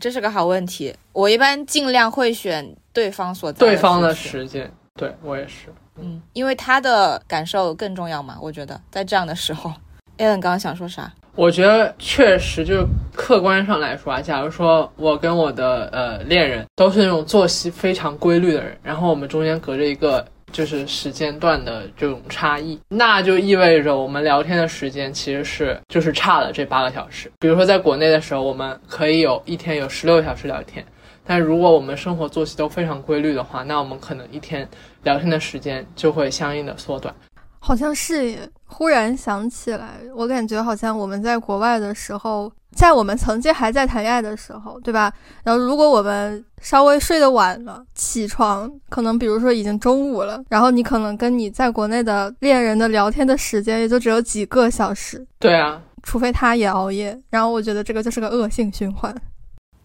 [0.00, 0.92] 这是个好问题。
[1.12, 4.68] 我一般尽量会选对方所在对方的时间。
[4.98, 5.68] 对我也是。
[6.00, 9.70] 嗯，因为他的感受更重要嘛，我觉得在这样的时候
[10.18, 11.12] ，Allen 刚刚想说啥？
[11.36, 27.30] 我觉得确实就是客观上来说啊，假如说我跟我的呃恋人都是那种作息非常规律的人，然后我们中间隔着一个就是时间段的这种差异，那就意味着我们聊天的时间其实是就是差了这八个小时。
[27.38, 30.84] 比如说在国内的时候，我们可以有一天有十六个小时聊天。
[31.24, 34.68] 但如果我们生活作息都非常规律的话，那我们可能一天
[35.04, 37.14] 聊天的时间就会相应的缩短。
[37.60, 45.12] 好像是，忽然想起来，我感觉好像我们在国外的时候，在我们曾经还在谈恋爱的时候，对吧？
[45.42, 55.26] 然后如果我们稍微睡得晚了，起床可能比如说已经中午了，然后你可能跟你在国内的恋人的聊天的时间也就只有几个小时。
[55.38, 59.14] 对啊，除非他也熬夜，然后我觉得这个就是个恶性循环。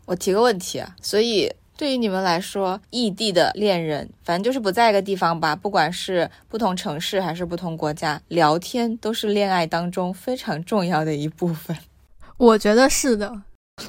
[0.06, 11.76] 我提个问题啊，所以对于你们来说，异地的恋人，反正就是不在一个地方吧，不管是不同城市还是不同国家，聊天都是恋爱当中非常重要的一部分。
[12.38, 13.32] 我觉得是的。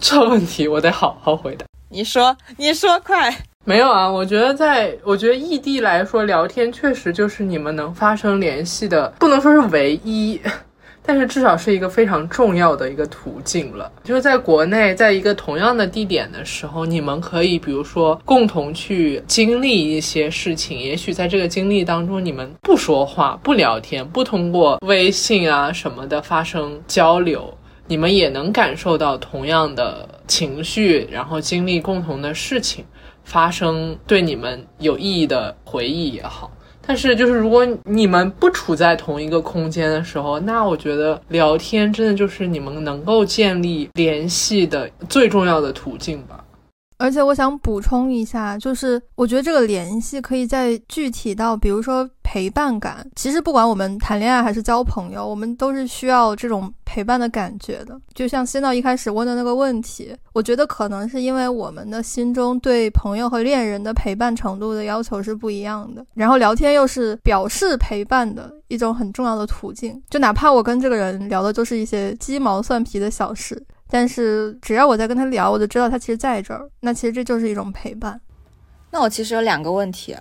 [0.00, 1.66] 这问题我得好好回答。
[1.88, 3.36] 你说，你说，快。
[3.64, 10.40] 没有啊，我觉得在，我觉得异地来说，聊天确实就是你们能发生联系的，不能说是唯一。
[11.08, 13.90] 但是至少是一个非常重要的一个途径了。
[14.02, 20.76] 就是在国内，在一个同样的地点的时候，你们可以比如说共同去经历一些事情。
[20.76, 27.56] 也许在这个经历当中，你们不说话、不聊天、不通过微信啊什么的发生交流，
[27.86, 32.84] 你们也能感受到同样的情绪，然后经历共同的事情，
[33.24, 36.50] 发生对你们有意义的回忆也好。
[36.88, 46.44] 但是，就是如果你们不处在同一个空间的时候，那我觉得聊天真的就是你们能够建立联系的最重要的途径吧。
[46.98, 52.08] 而且，我想补充一下，就是我觉得这个联系可以再具体到，比如说。
[52.28, 53.08] 陪伴感。
[53.14, 57.96] 其实不管我们谈恋爱还是交朋友，我们都是需要这种陪伴的感觉的。
[58.14, 70.02] 就像仙道一开始问的那个问题，我觉得可能是因为我们的心中对朋友和恋人的陪伴程度的要求是不一样的，然后聊天又是表示陪伴的一种很重要的途径。
[70.10, 73.64] 就哪怕我跟这个人聊的都是一些鸡毛蒜皮的小事。
[73.88, 76.68] 但是只要我在跟他聊，我就知道他其实在这儿。
[76.80, 78.20] 那其实这就是一种陪伴。
[78.90, 80.16] 那我其实有两个问题。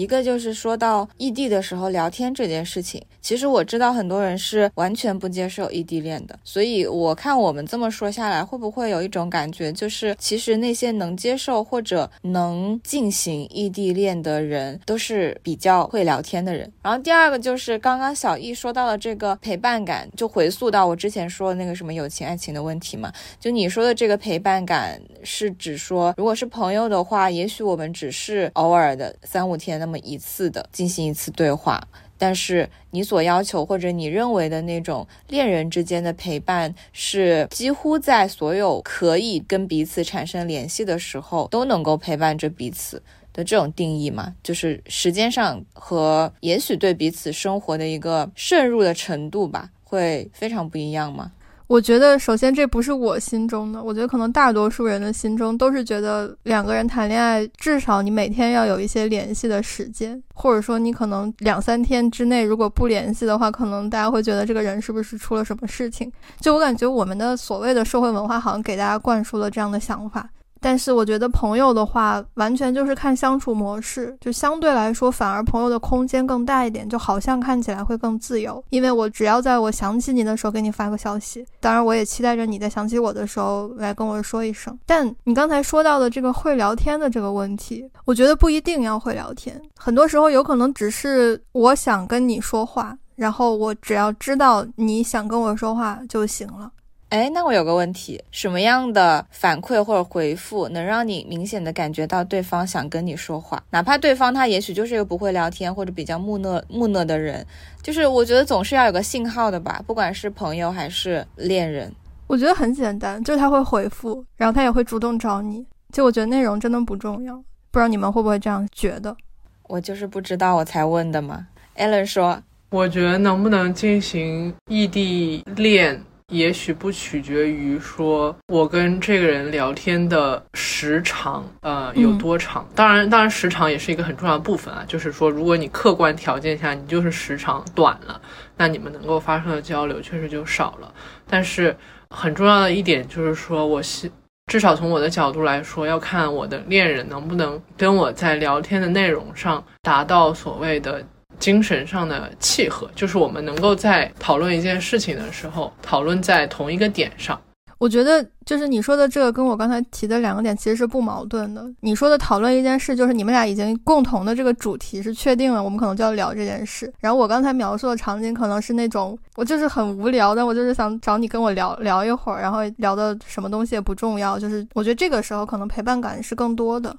[0.00, 16.72] 一个就是说到异地的时候聊天这件事情，其实我知道很多人是完全不接受异地恋的，所以我看我们这么说下来，会不会有一种感觉，就是其实那些能接受或者能进行异地恋的人，都是比较会聊天的人。
[16.80, 29.78] 然后第二个就是刚刚小易说到了这个陪伴感，就回溯到我之前说的那个什么友情爱情的问题嘛，就你说的这个陪伴感是指说，如果是朋友的话，也许我们只是偶尔的三五天。
[29.80, 31.82] 的那么一次的进行一次对话，
[32.16, 44.36] 但是你所要求或者你认为的那种恋人之间的陪伴，是几乎在所有可以跟彼此产生联系的时候都能够陪伴着彼此的这种定义吗？
[44.44, 51.32] 就是时间上和也许对彼此生活的一个渗入的程度吧，会非常不一样吗？
[51.70, 66.10] 我觉得，首先这不是我心中的，我觉得可能大多数人的心中都是觉得两个人谈恋爱，至少你每天要有一些联系的时间，或者说你可能两三天之内如果不联系的话，可能大家会觉得这个人是不是出了什么事情。
[66.40, 70.28] 就我感觉，我们的所谓的社会文化好像给大家灌输了这样的想法。
[70.60, 78.62] 但是我觉得朋友的话，完全就是看相处模式，就相对来说，反而朋友的空间更大一点，就好像看起来会更自由。
[78.68, 84.78] 因为我只要在我想起你的时候给你发个消息，当然我也期待着你在想起我的时候来跟我说一声。
[84.84, 96.70] 但你刚才说到的这个会聊天的这个问题，我觉得不一定要会聊天，很多时候有可能只是我想跟你说话，然后我只要知道你想跟我说话就行了。
[97.10, 103.60] 哎，那我有个问题，什么样的反馈或者回复能让你明显的感觉到对方想跟你说话？
[103.70, 107.44] 哪怕对方他也许就是一个不会聊天或者比较木讷木讷的人，
[107.82, 111.92] 就是我觉得总是要有个信号的吧，不管是朋友还是恋人。
[112.28, 115.66] 我觉得很简单，就是他会回复，然后他也会主动找你。
[115.92, 117.34] 就我觉得内容真的不重要，
[117.72, 119.16] 不知道你们会不会这样觉得？
[119.64, 121.48] 我就是不知道，我才问的嘛。
[121.76, 122.40] Allen 说，
[122.70, 126.00] 我觉得能不能进行异地恋？
[126.30, 132.66] 也许不取决于说我跟这个人聊天的时长，呃，有多长。
[132.74, 134.84] 当然，当然时长也是一个很重要的部分啊。
[134.86, 138.20] 就是说，如果你客观条件下你就是时长短了，
[138.56, 140.94] 那你们能够发生的交流确实就少了。
[141.28, 141.76] 但是
[142.10, 144.10] 很重要的一点就是说，我希
[144.46, 151.04] 至少从我的角度来说，要看我的恋人能不能跟我在聊天的内容上达到所谓的。
[151.40, 157.40] 精神上的契合，就是我们能够在讨论一件事情的时候，讨论在同一个点上。
[157.78, 161.64] 我觉得，就是你说的这个，跟我刚才提的两个点其实是不矛盾的。
[161.80, 166.92] 你说的讨论一件事，就是你们俩已经共同的这个主题是确定了，我们可能就要聊这件事。
[167.00, 174.38] 然后我刚才描述的场景，可能是那种我就是很无聊，但我就是想找你跟我聊聊一会儿，然后聊的什么东西也不重要。
[174.38, 176.94] 就是我觉得这个时候可能陪伴感是更多的。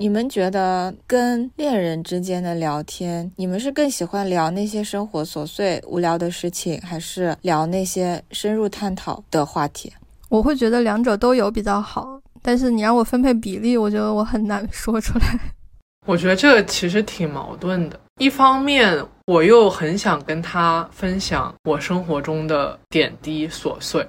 [0.00, 9.92] 你们觉得跟恋人之间的聊天，你们是更喜欢聊那些生活琐碎无聊的事情，还是聊那些深入探讨的话题？
[10.30, 15.38] 我会觉得两者都有比较好，但是你让我分配比例，我觉得我很难说出来。
[16.08, 24.08] 我觉得这个其实挺矛盾的，一方面我又很想跟他分享我生活中的点滴琐碎。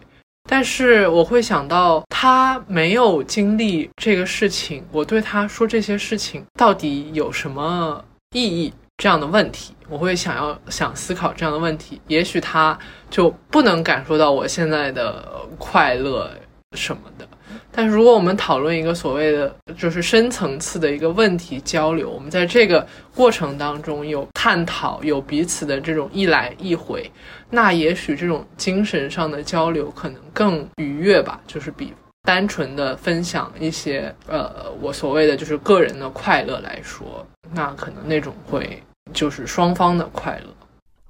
[0.49, 8.73] 但是我会想到，他没有经历这个事情，我对他说这些事情到底有什么意义？
[8.97, 11.99] 这样的问题，我会想要想思考这样的问题。
[12.07, 12.77] 也许他
[13.09, 15.27] 就不能感受到我现在的
[15.57, 16.29] 快乐
[16.77, 17.27] 什么的。
[17.73, 27.09] 但是如果我们讨论一个所谓的就是深层次的一个问题交流，我们在这个过程当中有探讨，有彼此的这种一来一回，
[27.49, 31.93] 那也许这种精神上的交流可能更愉悦吧，就是比
[32.23, 38.81] 单纯的分享一些呃我所谓的就是个人的快乐来说，那可能那种会
[39.13, 40.60] 就是双方的快乐。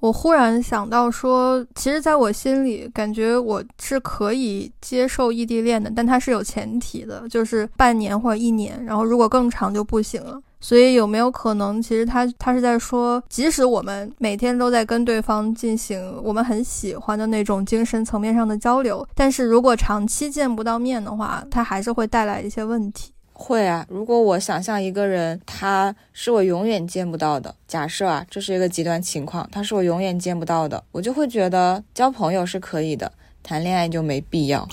[0.02, 10.42] 我忽然想到说，其实，在我心里，感觉我是可以接受异地恋的，但它是有前提的，就是半年或者一年，然后如果更长就不行了。
[10.60, 23.12] 所以，有没有可能，其实他他是在说，即使我们每天都在跟对方进行我们很喜欢的那种精神层面上的交流，但是如果长期见不到面的话，它还是会带来一些问题。
[23.42, 33.12] 会啊，如果我想象一个人，他是我永远见不到的，假设啊，这是一个极端情况，他是我永远见不到的，我就会觉得交朋友是可以的，
[33.42, 34.68] 谈恋爱就没必要。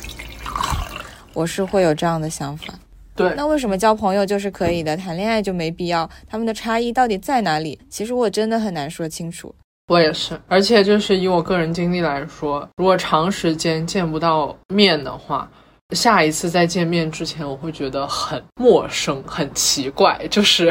[1.32, 2.74] 我是会有这样的想法。
[3.16, 6.08] 对，那为什么交朋友就是可以的，谈恋爱就没必要？
[6.28, 7.80] 他们的差异到底在哪里？
[7.88, 9.54] 其实我真的很难说清楚。
[9.88, 15.50] 我也是，而且就是以我个人经历来说，如果长时间见不到面的话。
[15.94, 20.70] 下一次再见面之前，我会觉得很陌生、很奇怪，就是，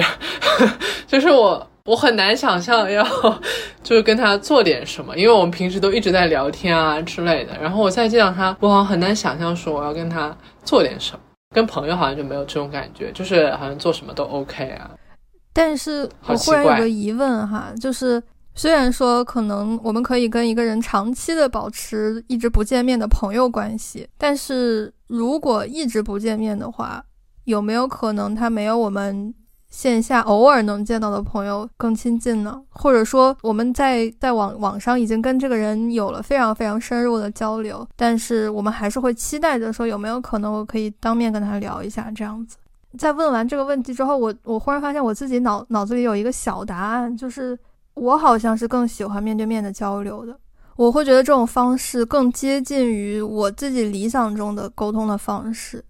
[1.08, 3.04] 就是我我很难想象要
[3.82, 7.58] 就是跟他做点什么，因为我们平时都一直在聊天啊之类的。
[7.60, 11.20] 然后我再见到他，我好像很难想象说我要跟他做点什么。
[11.56, 14.92] 跟朋友好像就没有这种感觉，就是好像做什么都 OK 啊。
[15.52, 18.22] 但是我忽然有个疑问哈，就是。
[18.58, 27.04] 虽然说可能我们可以跟一个人长期的保持一直不见面的朋友关系，但是如果一直不见面的话，
[27.44, 29.32] 有没有可能他没有我们
[29.70, 32.60] 线下偶尔能见到的朋友更亲近呢？
[32.70, 42.58] 或者说我们在在网网上已经跟这个人有了非常非常深入的交流，但是我们还是会期待着说有没有可能我可以当面跟他聊一下这样子。
[42.98, 47.56] 在问完这个问题之后，我我忽然发现我自己脑脑子里有一个小答案，就是。
[47.98, 50.38] 我好像是更喜欢面对面的交流的，
[50.76, 55.84] 我会觉得这种方式更接近于我自己理想中的沟通的方式。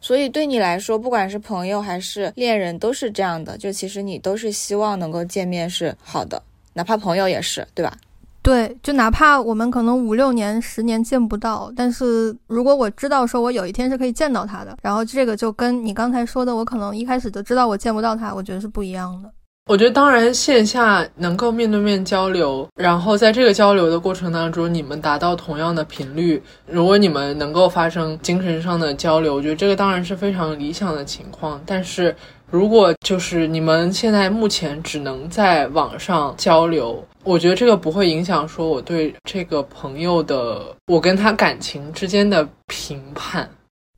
[0.00, 3.58] 所以对你来说，不管是朋友还是恋人，都是这样的。
[3.58, 6.40] 就其实你都是希望能够见面是好的，
[6.74, 7.92] 哪怕朋友也是，对吧？
[8.40, 19.30] 对，就哪怕我们可能五六年、十年见不到，但是如果我知道说我有一天是可以见到他的，然后这个就跟你刚才说的，我可能一开始就知道我见不到他，我觉得是不一样的。
[19.68, 31.60] 我觉得，当然线下能够面对面交流，然后在这个交流的过程当中，你们达到同样的频率，如果你们能够发生精神上的交流，我觉得这个当然是非常理想的情况。
[31.66, 32.16] 但是
[32.50, 43.46] 如果就是你们现在目前只能在网上交流，我觉得这个不会影响说我对这个朋友的我跟他感情之间的评判。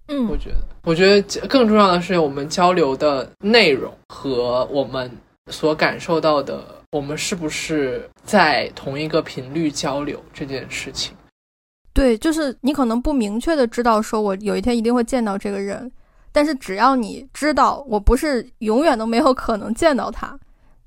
[0.09, 5.09] 嗯，我觉得，我觉得更重要的是我们交流的内容和我们。
[5.51, 11.15] 所感受到的，我们是不是在同一个频率交流这件事情？
[11.93, 15.91] 对，就是你可能不明确的知道，说我有一天一定会见到这个人，
[16.31, 20.39] 但是只要你知道我不是永远都没有可能见到他，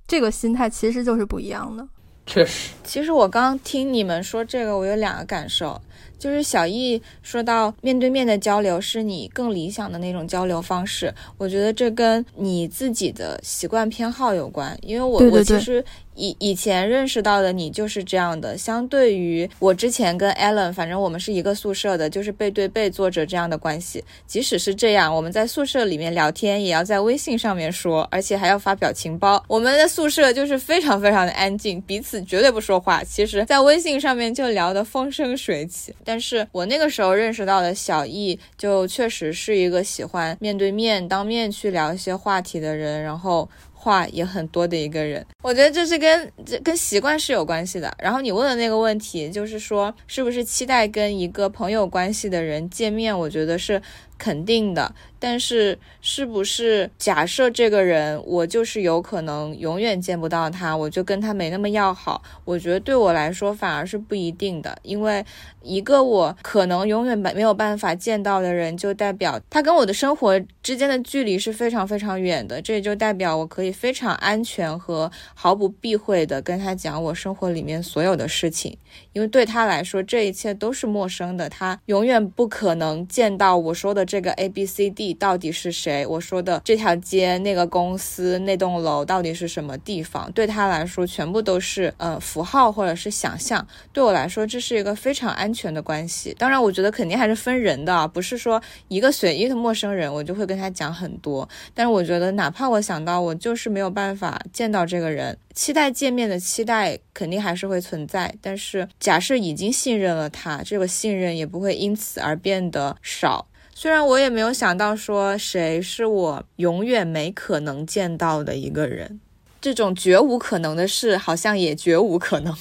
[0.07, 1.85] 这个心态其实就是不一样的。
[2.25, 5.79] 确实，其实我刚听你们说这个，我有两个感受。
[6.24, 15.84] 就是小易说到面对面的交流是你更理想的那种交流方式，我觉得这跟你自己的习惯偏好有关，因为我我其实。
[16.16, 24.03] 以以前认识到的你就是这样的，相对于我之前跟 Allen，反正我们是一个宿舍的，就是背对背坐着这样的关系。
[24.28, 29.43] 即使是这样，我们在宿舍里面聊天也要在微信上面说，而且还要发表情包。
[29.47, 33.03] 我们的宿舍就是非常非常的安静，彼此绝对不说话。
[33.03, 35.93] 其实，在微信上面就聊得风生水起。
[36.03, 43.49] 但是我那个时候认识到的小易，就确实是一个喜欢面对面、当面去聊一些话题的人，然后。
[43.84, 47.93] 话也很多的一个人，我觉得这是跟这跟习惯是有关系的。
[47.99, 53.17] 然后你问的那个问题，就是说是不是期待跟一个朋友关系的人见面？
[53.17, 53.81] 我觉得是
[54.18, 54.93] 肯定的。
[55.20, 62.22] 但是，是不是假设这个人我就是有可能永远见不到他，我就跟他没那么要好？
[62.43, 65.26] 我觉得对我来说反而是不一定的，因为
[65.61, 72.61] 一个我可能永远没没有办法见到的人，就代表他跟我的生活之间的距离是非常非常远的。
[72.61, 78.78] 这也就代表我可以非常安全和毫不避讳的跟他讲我生活里面所有的事情，
[79.14, 85.13] 因为对他来说这一切都是陌生的，他永远不可能见到我说的这个 A B C D。
[85.13, 86.05] 到底是谁？
[86.05, 90.31] 我说的这条街、那个公司、那栋楼到底是什么地方？
[90.33, 93.65] 对他来说，全部都是呃符号或者是想象。
[93.91, 96.35] 对我来说，这是一个非常安全的关系。
[96.37, 101.47] 当然，我觉得肯定还是分人的，不是说一个随意的陌生人，我就会跟他讲很多。
[101.73, 108.33] 但是，我觉得哪怕我想到我就是没有办法见到这个人，期待见面的期待肯定还是会存在。
[108.41, 113.47] 但是，假设已经信任了他，这个信任也不会因此而变得少。
[113.76, 119.19] 虽然我也没有想到说谁是我永远没可能见到的一个人，
[119.59, 122.55] 这种绝无可能的事好像也绝无可能。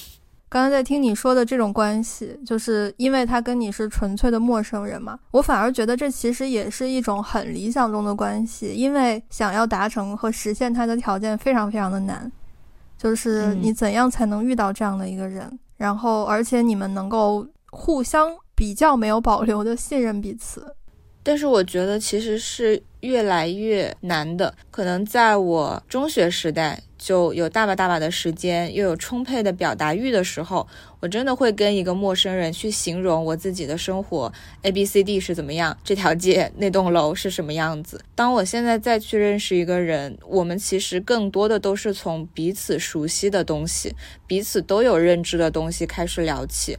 [0.49, 12.31] 刚刚在听你说的这种关系，就是因为他跟你是纯粹的陌生人嘛，我反而觉得这其实也是一种很理想中的关系，因为想要达成和实现他的条件非常非常的难，
[12.99, 20.75] 就是你怎样才能遇到这样的一个人，然后而且你们能够互相比较没有保留的信任彼此。
[21.23, 24.55] 但是我觉得其实是越来越难的。
[24.70, 26.83] 可能在我中学时代。
[27.03, 30.64] 就有大把大把的时间，又有充沛的表达欲的时候，
[31.01, 38.01] 我真的会跟一个陌生人去形容我自己的生活，A B C D 是怎么样，这条街那栋楼是什么样子。
[38.14, 43.97] 当我现在再去认识一个人，我们其实更多的都是从彼此熟悉的东西、
[44.29, 46.79] 彼此都有认知的东西开始聊起。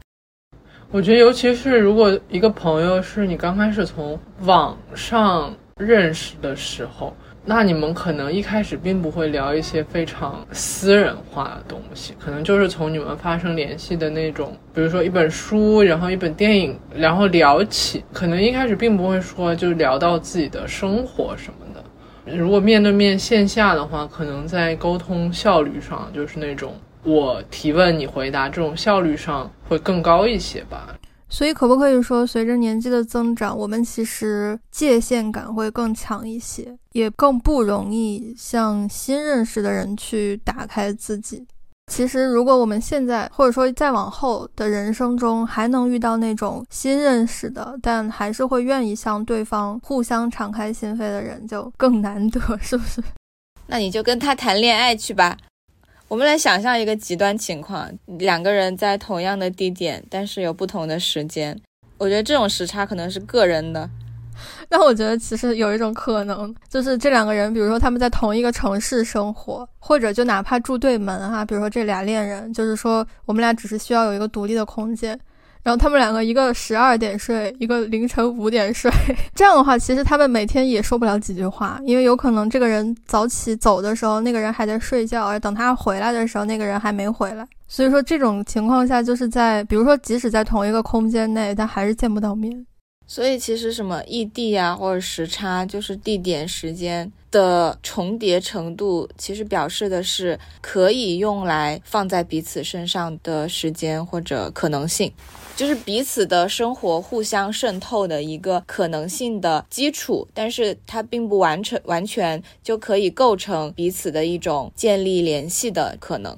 [0.94, 7.12] 我觉得，尤其是如果一个朋友是你刚开始从网上认识的时候。
[7.46, 21.84] 那你们可能一开始并不会聊一些非常私人化的东西，可能就是从你们发生联系的那种，比如说一本书，然后一本电影，然后聊起，可能一开始并不会说就聊到自己的生活什么的。
[22.38, 26.74] 如果面对面线下的话，可能在沟通效率上，就是那种
[27.04, 30.95] 我提问你回答这种效率上会更高一些吧。
[31.30, 41.43] 所以，可不可以说，随着年纪的增长，我们其实界限感会更强一些，也更不容易向新认识的人去打开自己。
[41.91, 53.04] 其实，如果我们现在或者说再往后的人生中，还能遇到那种新认识的，但还是会愿意向对方互相敞开心扉的人，就更难得，是不是？
[53.66, 55.36] 那你就跟他谈恋爱去吧。
[56.14, 61.59] 我们来想象一个极端情况：两个人在同样的地点，但是有不同的时间。
[61.97, 63.89] 我觉得这种时差可能是个人的。
[64.70, 75.20] 那我觉得其实有一种可能，就是这两个人，比如说他们在同一个城市生活，或者就哪怕住对门哈，比如说这俩恋人，就是说我们俩只是需要有一个独立的空间。
[75.64, 78.91] 然后他们两个，一个十二点睡，一个凌晨五点睡。
[79.34, 87.47] 这样的话，其实他们每天也说不了几句话，因为有可能这个人早起走的时候，那个人还在睡觉；而等他回来的时候，那个人还没回来。
[87.66, 92.66] 所以说，这种情况下，就是在比如说，即使在同一个空间内，但还是见不到面。
[93.07, 105.11] 所以，其实什么异地啊，或者时差，就是地点、时间的重叠程度，其实表示的是可以用来放在彼此身上的时间或者可能性。
[105.56, 116.36] 就是彼此的生活互相渗透的一个可能性的基础，但是它并不完成完全就可以构成彼此的一种建立联系的可能。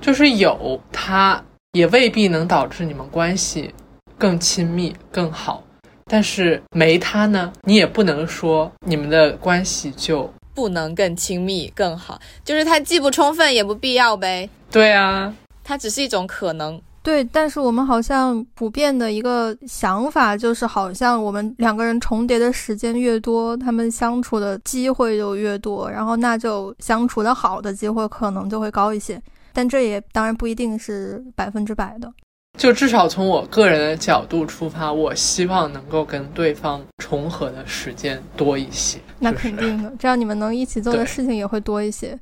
[0.00, 3.74] 就是有它，也未必能导致你们关系
[4.16, 5.64] 更亲密更好。
[6.06, 12.20] 但是没它呢，你也不能说你们的关系就不能更亲密更好。
[12.44, 14.48] 就是它既不充分也不必要呗。
[14.70, 15.34] 对啊，
[15.64, 16.80] 它只是一种可能。
[17.04, 29.20] 对，但是我们好像普遍的一个想法就是，好像我们两个人重叠的时间越多，他们相处的机会就越多，然后那就相处的好的机会可能就会高一些。
[29.52, 32.10] 但这也当然不一定是百分之百的。
[32.58, 38.98] 就至少从我个人的角度出发，我希望能够跟对方重合的时间多一些。
[39.18, 42.18] 那肯定的，这样你们能一起做的事情也会多一些。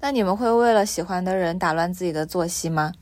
[0.00, 2.92] 那你们会为了喜欢的人打乱自己的作息吗？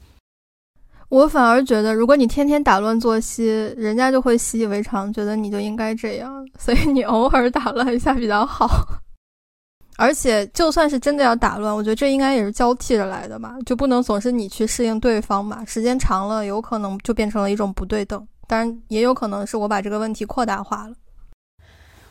[1.10, 3.44] 我反而觉得，如果你天天打乱作息，
[3.76, 6.48] 人家就会习以为常，觉得你就应该这样。
[6.56, 8.68] 所以你偶尔打乱一下比较好。
[9.98, 15.64] 而且，就算是真的要打乱，我觉得这应该也是交替着来的吧，就不能总是你去适应对方吧。
[15.66, 18.26] 时间长了，有可能就变成了一种不对等。
[18.46, 20.94] 当然，也有可能是我把这个问题扩大化了。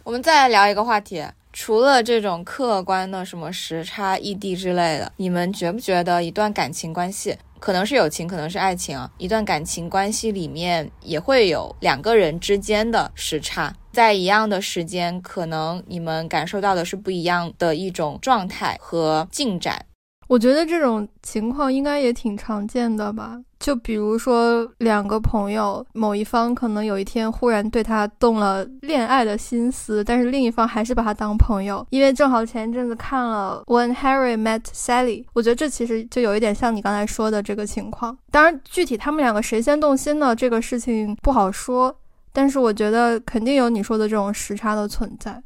[0.04, 1.24] 我们再来聊一个话题，
[1.54, 7.36] 除了这种客观的什么时差、异地之类的，你们觉不觉得一段感情关系？
[7.60, 9.10] 可能是友情，可能是爱情啊。
[9.18, 19.86] 一段感情关系里面也会有两个人之间的时差，在一样的时间，可能你们感受到的是不一样的一种状态和进展。
[20.30, 23.42] 我觉得这种情况应该也挺常见的吧。
[23.60, 38.16] 就比如说两个朋友，某一方可能有一天忽然对他动了恋爱的心思，但是另一方还是把他当朋友，因为正好前一阵子看了《When Harry Met Sally》，我觉得这其实就有一点像你刚才说的这个情况。
[38.30, 41.94] 当然，具体他们两个谁先动心的这个事情不好说，
[42.32, 45.42] 但是我觉得肯定有你说的这种时差的存在。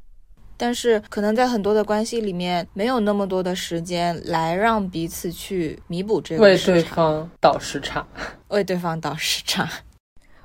[0.64, 8.08] 但是可能在很多的关系里面，没有那么多的时间来让彼此去弥补这个为对方倒时差，
[8.48, 9.70] 为对方倒时差。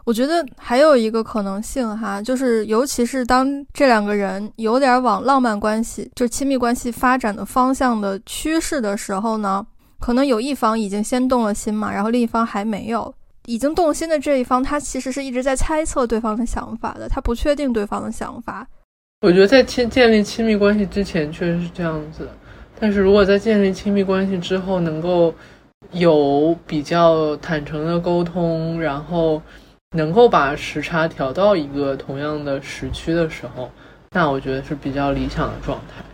[0.05, 9.65] 我觉得还有一个可能性哈，就是尤其是当这两个人有点往浪漫关系，就亲密关系发展的方向的趋势的时候呢，
[10.01, 13.15] 可能有一方已经先动了心嘛，然后另一方还没有。
[13.47, 18.67] 已经动心的这一方，他其实是一直在猜测对方的想法的，他不确定对方的想法。
[19.21, 22.29] 我觉得在建建立亲密关系之前确实是这样子，
[22.79, 25.35] 但是如果在建立亲密关系之后能够
[25.91, 29.43] 有比较坦诚的沟通，然后
[29.97, 33.69] 能够把时差调到一个同样的时区的时候，
[34.13, 36.05] 那我觉得是比较理想的状态。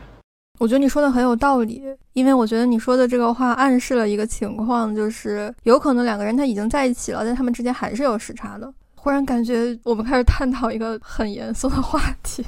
[0.58, 1.82] 我觉得你说的很有道理，
[2.14, 8.72] 因为我觉得你说的这个话暗示了一个情况，就是有可能两个人他已经在一起了，但他们之间还是有时差的。
[8.94, 12.42] 忽然感觉我们开始探讨一个很严肃的话题。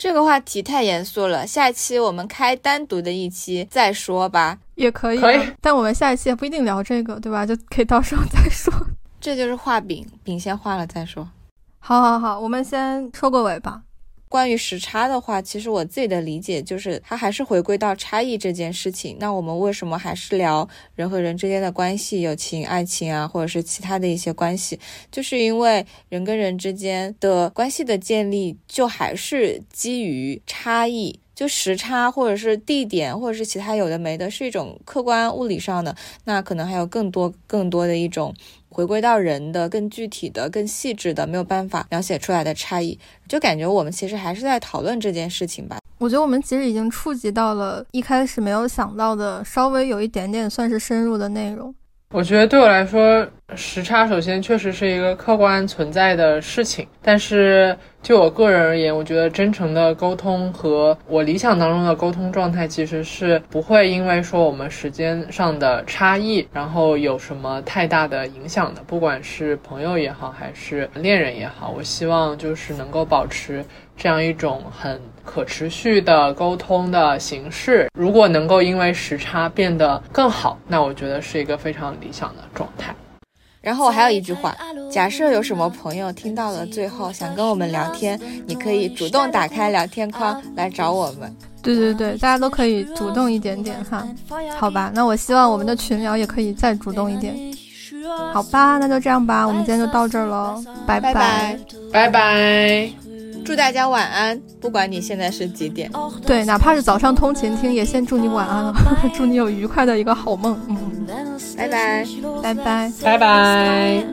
[0.00, 5.18] 这个话题太严肃了，下一期我们开单独的一期再说吧，也可以。
[5.18, 7.44] 可以，但我们下一期也不一定聊这个，对吧？
[7.44, 8.72] 就可以到时候再说。
[9.20, 11.28] 这就是画饼，饼先画了再说。
[11.80, 13.82] 好好好，我们先收个尾吧。
[14.30, 19.16] 关于时差的话，其实我自己的理解就是，它还是回归到差异这件事情。
[19.18, 24.78] 那我们为什么还是聊人和人之间的关系，友情、爱情啊，或者是其他的一些关系？
[25.10, 35.96] 就是因为人跟人之间的关系的建立，就还是基于差异，就时差或者是地点，或者是其他有的没的，是一种客观物理上的。
[36.22, 38.32] 那可能还有更多更多的一种。
[38.70, 42.98] 回归到人的更具体的、更细致的，没有办法描写出来的差异，
[43.28, 45.78] 就感觉我们其实还是在讨论这件事情吧。
[45.98, 51.74] 我觉得我们其实已经触及到了一开始没有想到的，稍微有一点点算是深入的内容。
[52.12, 68.82] 我觉得对我来说，时差首先确实是一个客观存在的事情，但是就我个人而言，我觉得真诚的沟通和我理想当中的沟通状态，其实是不会因为说我们时间上的差异，然后有什么太大的影响的。
[68.88, 73.64] 不管是朋友也好，还是恋人也好，我希望就是能够保持。
[73.96, 74.98] 这样一种很
[75.32, 82.92] 可持续的沟通的形式，如果能够因为时差变得更好，那我觉得是一个非常理想的状态。
[83.60, 84.56] 然后我还有一句话，
[84.90, 91.32] 假设有什么朋友听到了最后想跟我们聊天，你可以主动打开聊天框来找我们。
[91.62, 94.04] 对对对，大家都可以主动一点点哈。
[94.58, 97.36] 好吧，那我希望我们的群聊也可以再主动一点。
[98.32, 101.14] 好吧，那就这样吧，我们今天就到这儿喽，拜拜
[101.92, 103.09] 拜拜。
[103.44, 105.90] 祝大家晚安，不管你现在是几点。
[106.26, 108.74] 对，哪怕是早上通勤听，也先祝你晚安了，
[109.14, 110.58] 祝你有愉快的一个好梦。
[110.68, 110.76] 嗯。
[111.56, 112.06] 拜拜
[112.42, 114.04] 拜拜拜拜。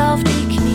[0.00, 0.69] auf die